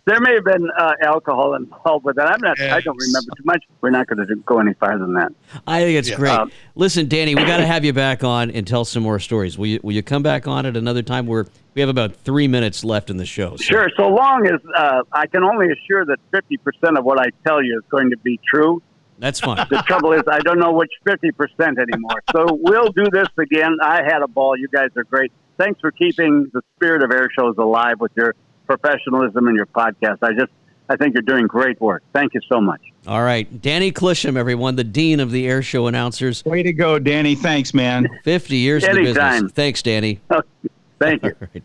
There 0.06 0.19
may 0.19 0.34
have 0.34 0.43
been 0.45 0.67
uh, 0.80 0.93
alcohol 1.04 1.54
involved 1.54 2.06
with 2.06 2.15
that. 2.15 2.26
I'm 2.28 2.39
not. 2.41 2.60
I 2.60 2.82
don't 2.82 2.97
remember 2.97 3.36
too 3.38 3.43
much. 3.45 3.63
We're 3.82 3.91
not 3.91 4.08
going 4.08 4.26
to 4.26 4.36
go 4.38 4.58
any 4.60 4.74
farther 4.74 4.97
than 5.06 5.13
that. 5.13 5.32
I 5.67 5.82
think 5.82 6.00
it's 6.00 6.10
Yeah. 6.10 6.15
great. 6.15 6.32
Um, 6.32 6.52
Listen, 6.74 7.08
Danny, 7.08 7.36
we 7.36 7.43
got 7.45 7.58
to 7.58 7.67
have 7.74 7.86
you 7.86 7.93
back 7.93 8.24
on 8.24 8.50
and 8.50 8.65
tell 8.65 8.84
some 8.84 9.04
more 9.04 9.19
stories. 9.19 9.60
Will 9.60 9.67
you? 9.67 9.80
Will 9.84 9.91
you 9.93 10.02
come 10.02 10.24
back 10.24 10.47
on 10.47 10.65
at 10.65 10.76
another 10.76 11.04
time? 11.04 11.28
We're 11.28 11.45
we 11.76 11.82
have 11.82 11.89
about 11.89 12.15
three 12.15 12.47
minutes 12.47 12.84
left 12.84 13.12
in 13.12 13.17
the 13.17 13.28
show. 13.28 13.52
so- 13.58 13.63
Sure. 13.63 13.89
So 13.95 14.08
long 14.08 14.47
as 14.47 14.60
uh, 14.76 15.04
I 15.13 15.28
can 15.28 15.43
only 15.43 15.67
assure 15.71 16.04
that 16.06 16.17
50% 16.34 16.97
of 16.97 17.06
what 17.06 17.19
I 17.19 17.26
tell 17.45 17.62
you 17.63 17.78
is 17.78 17.84
going 17.91 18.10
to 18.10 18.17
be 18.17 18.39
true. 18.52 18.82
That's 19.22 19.40
fine. 19.40 19.66
The 19.70 19.84
trouble 19.88 20.14
is, 20.14 20.24
I 20.28 20.40
don't 20.40 20.60
know 20.60 20.72
which 20.74 20.90
50% 21.08 21.78
anymore. 21.78 22.24
So 22.36 22.46
we'll 22.50 22.92
do 22.92 23.06
this 23.12 23.28
again. 23.38 23.78
I 23.82 24.02
had 24.04 24.24
a 24.24 24.28
ball. 24.28 24.58
You 24.58 24.68
guys 24.68 24.90
are 24.98 25.04
great. 25.04 25.32
Thanks 25.60 25.80
for 25.80 25.92
keeping 25.92 26.50
the 26.54 26.62
spirit 26.76 27.04
of 27.04 27.12
air 27.12 27.30
shows 27.38 27.56
alive 27.60 28.00
with 28.00 28.12
your 28.18 28.34
professionalism 28.66 29.48
and 29.48 29.56
your 29.56 29.68
podcast. 29.68 30.18
I 30.24 30.34
just, 30.34 30.52
I 30.90 30.96
think 30.96 31.14
you're 31.14 31.22
doing 31.22 31.46
great 31.46 31.80
work. 31.80 32.02
Thank 32.14 32.34
you 32.34 32.42
so 32.50 32.60
much. 32.60 32.82
All 33.06 33.22
right, 33.24 33.62
Danny 33.62 33.92
Clisham, 33.92 34.38
everyone, 34.38 34.76
the 34.76 34.84
dean 34.84 35.20
of 35.20 35.30
the 35.32 35.48
air 35.48 35.62
show 35.62 35.86
announcers. 35.88 36.44
Way 36.44 36.64
to 36.64 36.74
go, 36.74 36.98
Danny. 37.00 37.36
Thanks, 37.36 37.74
man. 37.74 38.08
Fifty 38.24 38.58
years 38.58 38.84
in 38.84 38.94
the 38.94 39.02
Anytime. 39.02 39.34
business. 39.34 39.52
Thanks, 39.54 39.82
Danny. 39.84 40.20
Thank 41.00 41.24
you. 41.24 41.36
All 41.42 41.48
right. 41.54 41.64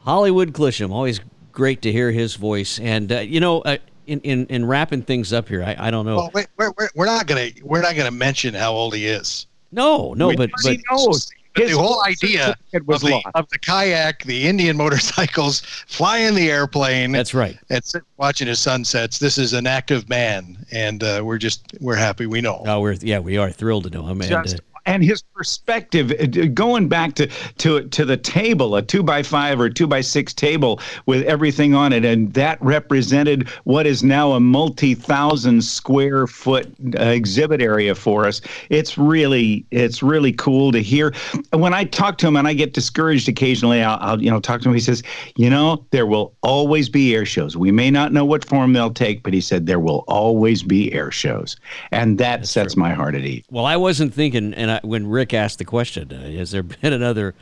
Hollywood 0.00 0.52
Clisham, 0.52 0.90
always 0.90 1.20
great 1.52 1.80
to 1.82 1.92
hear 1.92 2.10
his 2.10 2.34
voice. 2.36 2.78
And 2.78 3.10
uh, 3.12 3.20
you 3.20 3.40
know, 3.40 3.60
uh, 3.62 3.76
in, 4.06 4.20
in 4.20 4.46
in 4.46 4.64
wrapping 4.66 5.02
things 5.02 5.32
up 5.32 5.48
here, 5.48 5.62
I, 5.62 5.76
I 5.78 5.90
don't 5.90 6.06
know. 6.06 6.16
Well, 6.16 6.30
wait, 6.34 6.46
we're, 6.56 6.72
we're, 6.78 6.88
we're 6.94 7.06
not 7.06 7.26
gonna 7.26 7.50
we're 7.62 7.82
not 7.82 7.96
gonna 7.96 8.10
mention 8.10 8.54
how 8.54 8.72
old 8.72 8.94
he 8.94 9.06
is. 9.06 9.46
no, 9.72 10.14
no, 10.14 10.28
We- 10.28 10.36
but 10.36 10.50
but 10.62 10.72
he 10.72 10.82
knows. 10.90 11.30
But 11.54 11.62
His 11.62 11.70
the 11.72 11.78
whole 11.78 11.92
whole 11.94 12.04
idea 12.04 12.56
was 12.84 13.04
of, 13.04 13.10
the, 13.10 13.30
of 13.36 13.48
the 13.50 13.58
kayak, 13.60 14.24
the 14.24 14.48
Indian 14.48 14.76
motorcycles, 14.76 15.60
flying 15.86 16.34
the 16.34 16.50
airplane, 16.50 17.12
that's 17.12 17.32
right. 17.32 17.56
and 17.70 17.80
watching 18.16 18.48
his 18.48 18.58
sunsets. 18.58 19.20
This 19.20 19.38
is 19.38 19.52
an 19.52 19.64
active 19.64 20.08
man, 20.08 20.56
and 20.72 21.04
uh, 21.04 21.22
we're 21.24 21.38
just 21.38 21.62
we're 21.80 21.94
happy 21.94 22.26
we 22.26 22.40
know. 22.40 22.64
Oh, 22.66 22.80
we're 22.80 22.94
yeah, 22.94 23.20
we 23.20 23.38
are 23.38 23.52
thrilled 23.52 23.84
to 23.84 23.90
know 23.90 24.04
him. 24.04 24.20
And, 24.20 24.32
uh, 24.32 24.44
and 24.86 25.02
his 25.02 25.22
perspective, 25.34 26.12
uh, 26.12 26.46
going 26.52 26.88
back 26.88 27.14
to, 27.14 27.26
to 27.58 27.88
to 27.88 28.04
the 28.04 28.16
table, 28.16 28.76
a 28.76 28.82
two 28.82 29.02
by 29.02 29.22
five 29.22 29.60
or 29.60 29.70
two 29.70 29.86
by 29.86 30.00
six 30.00 30.32
table 30.32 30.80
with 31.06 31.24
everything 31.26 31.74
on 31.74 31.92
it, 31.92 32.04
and 32.04 32.32
that 32.34 32.60
represented 32.62 33.48
what 33.64 33.86
is 33.86 34.02
now 34.02 34.32
a 34.32 34.40
multi-thousand 34.40 35.62
square 35.62 36.26
foot 36.26 36.72
uh, 36.98 37.04
exhibit 37.04 37.60
area 37.60 37.94
for 37.94 38.26
us. 38.26 38.40
It's 38.70 38.98
really 38.98 39.64
it's 39.70 40.02
really 40.02 40.32
cool 40.32 40.72
to 40.72 40.82
hear. 40.82 41.12
When 41.52 41.74
I 41.74 41.84
talk 41.84 42.18
to 42.18 42.26
him, 42.26 42.36
and 42.36 42.46
I 42.46 42.54
get 42.54 42.74
discouraged 42.74 43.28
occasionally, 43.28 43.82
I'll, 43.82 43.98
I'll 44.00 44.22
you 44.22 44.30
know 44.30 44.40
talk 44.40 44.60
to 44.62 44.68
him. 44.68 44.74
He 44.74 44.80
says, 44.80 45.02
you 45.36 45.50
know, 45.50 45.84
there 45.90 46.06
will 46.06 46.34
always 46.42 46.88
be 46.88 47.14
air 47.14 47.26
shows. 47.26 47.56
We 47.56 47.72
may 47.72 47.90
not 47.90 48.12
know 48.12 48.24
what 48.24 48.44
form 48.44 48.72
they'll 48.72 48.92
take, 48.92 49.22
but 49.22 49.32
he 49.32 49.40
said 49.40 49.66
there 49.66 49.80
will 49.80 50.04
always 50.08 50.62
be 50.62 50.92
air 50.92 51.10
shows, 51.10 51.56
and 51.90 52.18
that 52.18 52.46
sets 52.46 52.76
my 52.76 52.92
heart 52.92 53.14
at 53.14 53.22
ease. 53.22 53.44
well, 53.50 53.66
I 53.66 53.76
wasn't 53.76 54.12
thinking, 54.12 54.54
and 54.54 54.70
I, 54.70 54.73
when 54.82 55.06
Rick 55.06 55.34
asked 55.34 55.58
the 55.58 55.64
question, 55.64 56.12
uh, 56.12 56.30
has 56.38 56.50
there 56.50 56.62
been 56.62 56.92
another, 56.92 57.34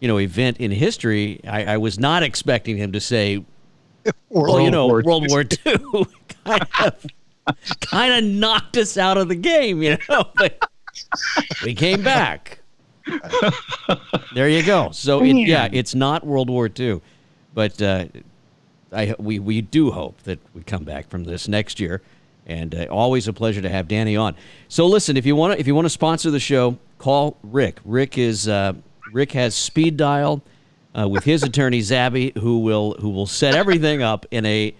you 0.00 0.08
know, 0.08 0.18
event 0.18 0.58
in 0.58 0.70
history? 0.70 1.40
I, 1.46 1.74
I 1.74 1.76
was 1.76 1.98
not 1.98 2.22
expecting 2.22 2.76
him 2.76 2.92
to 2.92 3.00
say, 3.00 3.44
well, 4.28 4.60
you 4.60 4.70
know, 4.70 4.86
War 4.86 5.02
World 5.02 5.26
War 5.28 5.42
II 5.42 6.06
kind 6.44 6.66
of 6.84 7.06
kind 7.80 8.12
of 8.12 8.30
knocked 8.30 8.76
us 8.76 8.96
out 8.96 9.16
of 9.18 9.28
the 9.28 9.34
game, 9.34 9.82
you 9.82 9.98
know. 10.08 10.24
But 10.36 10.68
we 11.64 11.74
came 11.74 12.02
back. 12.02 12.60
there 14.34 14.48
you 14.48 14.62
go. 14.64 14.90
So 14.90 15.22
it, 15.22 15.34
yeah, 15.34 15.68
it's 15.72 15.94
not 15.94 16.26
World 16.26 16.50
War 16.50 16.68
II, 16.78 17.00
but 17.54 17.80
uh, 17.80 18.06
I 18.92 19.14
we 19.18 19.38
we 19.38 19.60
do 19.60 19.90
hope 19.90 20.22
that 20.22 20.40
we 20.54 20.62
come 20.62 20.84
back 20.84 21.08
from 21.08 21.24
this 21.24 21.48
next 21.48 21.80
year. 21.80 22.02
And 22.48 22.74
uh, 22.74 22.86
always 22.90 23.28
a 23.28 23.32
pleasure 23.32 23.60
to 23.60 23.68
have 23.68 23.88
Danny 23.88 24.16
on. 24.16 24.34
So 24.68 24.86
listen, 24.86 25.16
if 25.16 25.26
you 25.26 25.36
want 25.36 25.54
to 25.54 25.60
if 25.60 25.66
you 25.66 25.74
want 25.74 25.84
to 25.84 25.90
sponsor 25.90 26.30
the 26.30 26.40
show, 26.40 26.78
call 26.98 27.36
Rick. 27.42 27.78
Rick 27.84 28.16
is 28.18 28.48
uh, 28.48 28.72
Rick 29.12 29.32
has 29.32 29.54
speed 29.54 29.96
dial 29.96 30.42
uh, 30.98 31.08
with 31.08 31.24
his 31.24 31.42
attorney 31.42 31.80
Zabby, 31.80 32.36
who 32.38 32.60
will 32.60 32.94
who 33.00 33.10
will 33.10 33.26
set 33.26 33.54
everything 33.54 34.02
up 34.02 34.26
in 34.30 34.46
a 34.46 34.74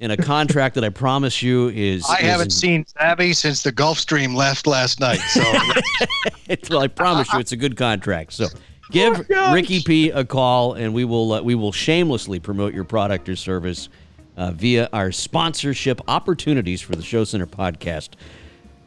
in 0.00 0.10
a 0.10 0.16
contract 0.16 0.74
that 0.74 0.84
I 0.84 0.88
promise 0.88 1.42
you 1.42 1.68
is. 1.68 2.04
I 2.08 2.16
is 2.16 2.20
haven't 2.22 2.46
in- 2.46 2.50
seen 2.50 2.86
Abby 2.98 3.32
since 3.32 3.62
the 3.62 3.72
Gulfstream 3.72 4.34
left 4.34 4.66
last 4.66 4.98
night. 4.98 5.18
So 5.18 5.42
well, 6.70 6.80
I 6.80 6.88
promise 6.88 7.32
you, 7.32 7.38
it's 7.38 7.52
a 7.52 7.56
good 7.56 7.76
contract. 7.76 8.32
So 8.32 8.46
give 8.90 9.28
gosh. 9.28 9.54
Ricky 9.54 9.82
P 9.82 10.10
a 10.10 10.24
call, 10.24 10.74
and 10.74 10.94
we 10.94 11.04
will 11.04 11.34
uh, 11.34 11.42
we 11.42 11.54
will 11.54 11.72
shamelessly 11.72 12.40
promote 12.40 12.74
your 12.74 12.84
product 12.84 13.28
or 13.28 13.36
service 13.36 13.88
uh, 14.40 14.50
via 14.52 14.88
our 14.94 15.12
sponsorship 15.12 16.00
opportunities 16.08 16.80
for 16.80 16.96
the 16.96 17.02
Show 17.02 17.24
Center 17.24 17.46
podcast. 17.46 18.10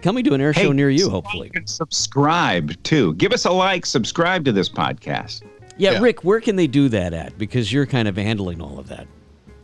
Coming 0.02 0.24
to 0.26 0.34
an 0.34 0.42
air 0.42 0.52
show 0.54 0.72
near 0.74 0.90
you, 0.90 1.10
hopefully. 1.10 1.48
You 1.48 1.52
can 1.54 1.68
subscribe 1.68 2.74
too. 2.84 3.14
Give 3.14 3.32
us 3.32 3.46
a 3.46 3.52
like, 3.52 3.86
subscribe 3.86 4.44
to 4.46 4.52
this 4.52 4.68
podcast. 4.68 5.44
Yeah, 5.78 5.92
Yeah. 5.92 6.00
Rick, 6.00 6.24
where 6.26 6.42
can 6.42 6.56
they 6.58 6.68
do 6.68 6.90
that 6.90 7.14
at? 7.14 7.38
Because 7.38 7.72
you're 7.72 7.86
kind 7.86 8.08
of 8.08 8.18
handling 8.18 8.62
all 8.62 8.80
of 8.80 8.88
that. 8.90 9.08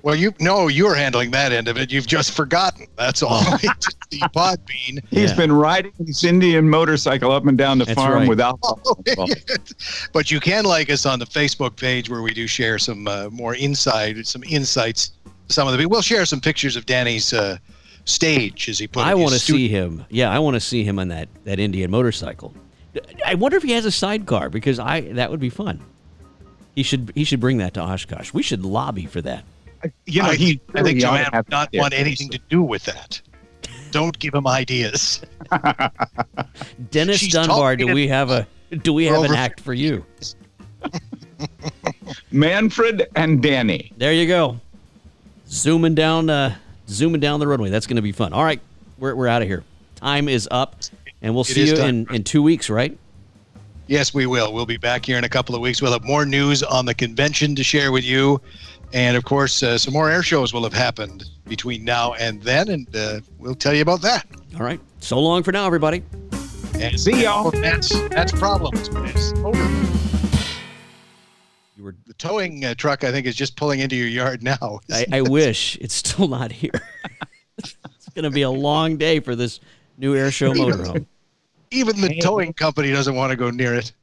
Well, 0.02 0.16
you 0.16 0.32
know 0.40 0.70
you're 0.70 0.96
handling 0.96 1.32
that 1.32 1.52
end 1.52 1.68
of 1.68 1.76
it. 1.78 1.92
You've 1.92 2.08
just 2.08 2.32
forgotten. 2.32 2.86
That's 2.96 3.22
all. 3.22 3.42
It's 3.64 3.88
the 4.12 4.20
Podbean. 4.36 5.04
He's 5.10 5.32
Yeah. 5.32 5.36
been 5.36 5.52
riding 5.52 5.92
his 6.06 6.24
Indian 6.24 6.70
motorcycle 6.70 7.32
up 7.32 7.46
and 7.48 7.58
down 7.58 7.78
the 7.80 7.86
That's 7.86 7.96
farm 8.00 8.20
right. 8.20 8.30
without. 8.30 8.60
but 10.14 10.32
you 10.32 10.40
can 10.40 10.66
like 10.66 10.90
us 10.90 11.06
on 11.06 11.20
the 11.20 11.26
Facebook 11.26 11.76
page 11.76 12.10
where 12.10 12.22
we 12.22 12.34
do 12.34 12.48
share 12.48 12.80
some 12.80 13.08
uh, 13.08 13.30
more 13.32 13.56
inside, 13.56 14.26
some 14.26 14.44
insights. 14.46 15.12
To 15.50 15.54
Some 15.54 15.68
of 15.68 15.78
the 15.78 15.86
we'll 15.88 16.02
share 16.02 16.26
some 16.26 16.40
pictures 16.40 16.76
of 16.76 16.86
Danny's 16.86 17.34
uh, 17.34 17.58
stage 18.06 18.70
as 18.70 18.80
he 18.80 18.88
put. 18.88 19.06
I 19.06 19.16
want 19.16 19.34
to 19.34 19.40
stu- 19.40 19.54
see 19.54 19.68
him. 19.68 20.06
Yeah, 20.10 20.30
I 20.30 20.40
want 20.40 20.56
to 20.56 20.60
see 20.60 20.84
him 20.84 21.00
on 21.00 21.10
that 21.10 21.30
that 21.46 21.60
Indian 21.60 21.92
motorcycle. 21.92 22.54
I 23.26 23.36
wonder 23.36 23.58
if 23.58 23.64
he 23.64 23.72
has 23.74 23.86
a 23.86 23.92
sidecar 23.92 24.50
because 24.50 24.80
I 24.80 25.02
that 25.14 25.30
would 25.30 25.40
be 25.40 25.50
fun. 25.50 25.80
He 26.76 26.84
should 26.84 27.12
he 27.16 27.24
should 27.24 27.40
bring 27.40 27.58
that 27.58 27.74
to 27.76 27.82
Oshkosh. 27.82 28.34
We 28.34 28.44
should 28.44 28.64
lobby 28.64 29.06
for 29.06 29.22
that. 29.22 29.44
You 30.06 30.24
know, 30.24 30.30
I, 30.30 30.36
he. 30.36 30.62
I 30.70 30.82
think 30.82 30.86
really 30.88 30.94
Joanne 30.96 31.30
would 31.34 31.50
not 31.50 31.70
it. 31.72 31.80
want 31.80 31.94
anything 31.94 32.30
to 32.30 32.40
do 32.50 32.62
with 32.62 32.84
that. 32.86 33.22
Don't 33.92 34.18
give 34.20 34.34
him 34.34 34.48
ideas. 34.48 35.22
Dennis 36.92 37.20
She's 37.20 37.34
Dunbar, 37.34 37.76
do 37.76 37.88
we 37.94 38.08
have 38.08 38.30
a 38.30 38.48
do 38.78 38.94
we 38.94 39.06
have 39.06 39.24
an 39.24 39.34
act 39.34 39.60
for 39.60 39.74
you? 39.74 40.06
Manfred 42.32 43.08
and 43.16 43.42
Danny. 43.42 43.92
There 43.98 44.14
you 44.14 44.28
go. 44.28 44.60
Zooming 45.50 45.96
down 45.96 46.30
uh 46.30 46.56
zooming 46.88 47.22
down 47.22 47.40
the 47.40 47.48
runway. 47.48 47.70
That's 47.70 47.88
going 47.88 47.96
to 47.96 48.02
be 48.02 48.12
fun. 48.12 48.34
All 48.34 48.44
right, 48.44 48.62
we're 48.98 49.16
we're 49.16 49.28
out 49.28 49.42
of 49.42 49.48
here. 49.48 49.64
Time 49.96 50.30
is 50.30 50.48
up 50.52 50.76
and 51.22 51.34
we'll 51.34 51.42
It 51.42 51.48
see 51.48 51.68
you 51.68 51.78
in 51.78 52.08
in 52.14 52.24
2 52.24 52.42
weeks, 52.42 52.70
right? 52.70 52.98
Yes, 53.88 54.14
we 54.14 54.28
will. 54.28 54.54
We'll 54.54 54.68
be 54.68 54.78
back 54.78 55.04
here 55.04 55.18
in 55.18 55.24
a 55.24 55.30
couple 55.30 55.56
of 55.56 55.62
weeks. 55.62 55.82
We'll 55.82 55.92
have 55.94 56.04
more 56.04 56.24
news 56.24 56.62
on 56.62 56.86
the 56.86 56.94
convention 56.94 57.56
to 57.56 57.64
share 57.64 57.92
with 57.92 58.04
you. 58.04 58.40
And 58.94 59.18
of 59.18 59.26
course, 59.26 59.64
uh, 59.64 59.78
some 59.80 59.94
more 59.94 60.10
air 60.10 60.22
shows 60.22 60.54
will 60.54 60.64
have 60.64 60.74
happened 60.74 61.26
between 61.48 61.84
now 61.84 62.14
and 62.14 62.42
then, 62.44 62.70
and 62.70 62.96
uh, 62.96 63.22
we'll 63.40 63.56
tell 63.56 63.74
you 63.74 63.82
about 63.82 64.02
that. 64.04 64.26
All 64.56 64.62
right. 64.62 64.80
So 65.00 65.20
long 65.20 65.42
for 65.42 65.52
now 65.52 65.66
everybody. 65.66 66.04
And 66.76 67.00
See 67.00 67.24
y'all. 67.24 67.52
That's 67.52 67.90
that's 68.10 68.32
problems. 68.32 68.90
It's 68.94 69.34
over. 69.40 70.19
You 71.80 71.86
were 71.86 71.96
The 72.08 72.14
towing 72.16 72.66
uh, 72.66 72.76
truck, 72.76 73.06
I 73.06 73.12
think, 73.14 73.26
is 73.26 73.38
just 73.38 73.56
pulling 73.56 73.80
into 73.80 73.96
your 73.96 74.10
yard 74.10 74.44
now. 74.44 74.82
I, 74.92 75.06
I 75.14 75.22
wish 75.22 75.78
it's 75.78 75.96
still 75.96 76.28
not 76.28 76.52
here. 76.52 76.74
it's 77.58 77.78
going 78.14 78.24
to 78.24 78.30
be 78.30 78.42
a 78.42 78.50
long 78.50 78.98
day 78.98 79.22
for 79.22 79.34
this 79.34 79.62
new 79.98 80.14
air 80.14 80.30
show 80.30 80.52
motorhome. 80.52 81.06
Even 81.72 82.02
the 82.02 82.20
towing 82.20 82.52
company 82.52 82.92
doesn't 82.92 83.16
want 83.16 83.32
to 83.32 83.38
go 83.38 83.50
near 83.50 83.76
it. 83.76 83.94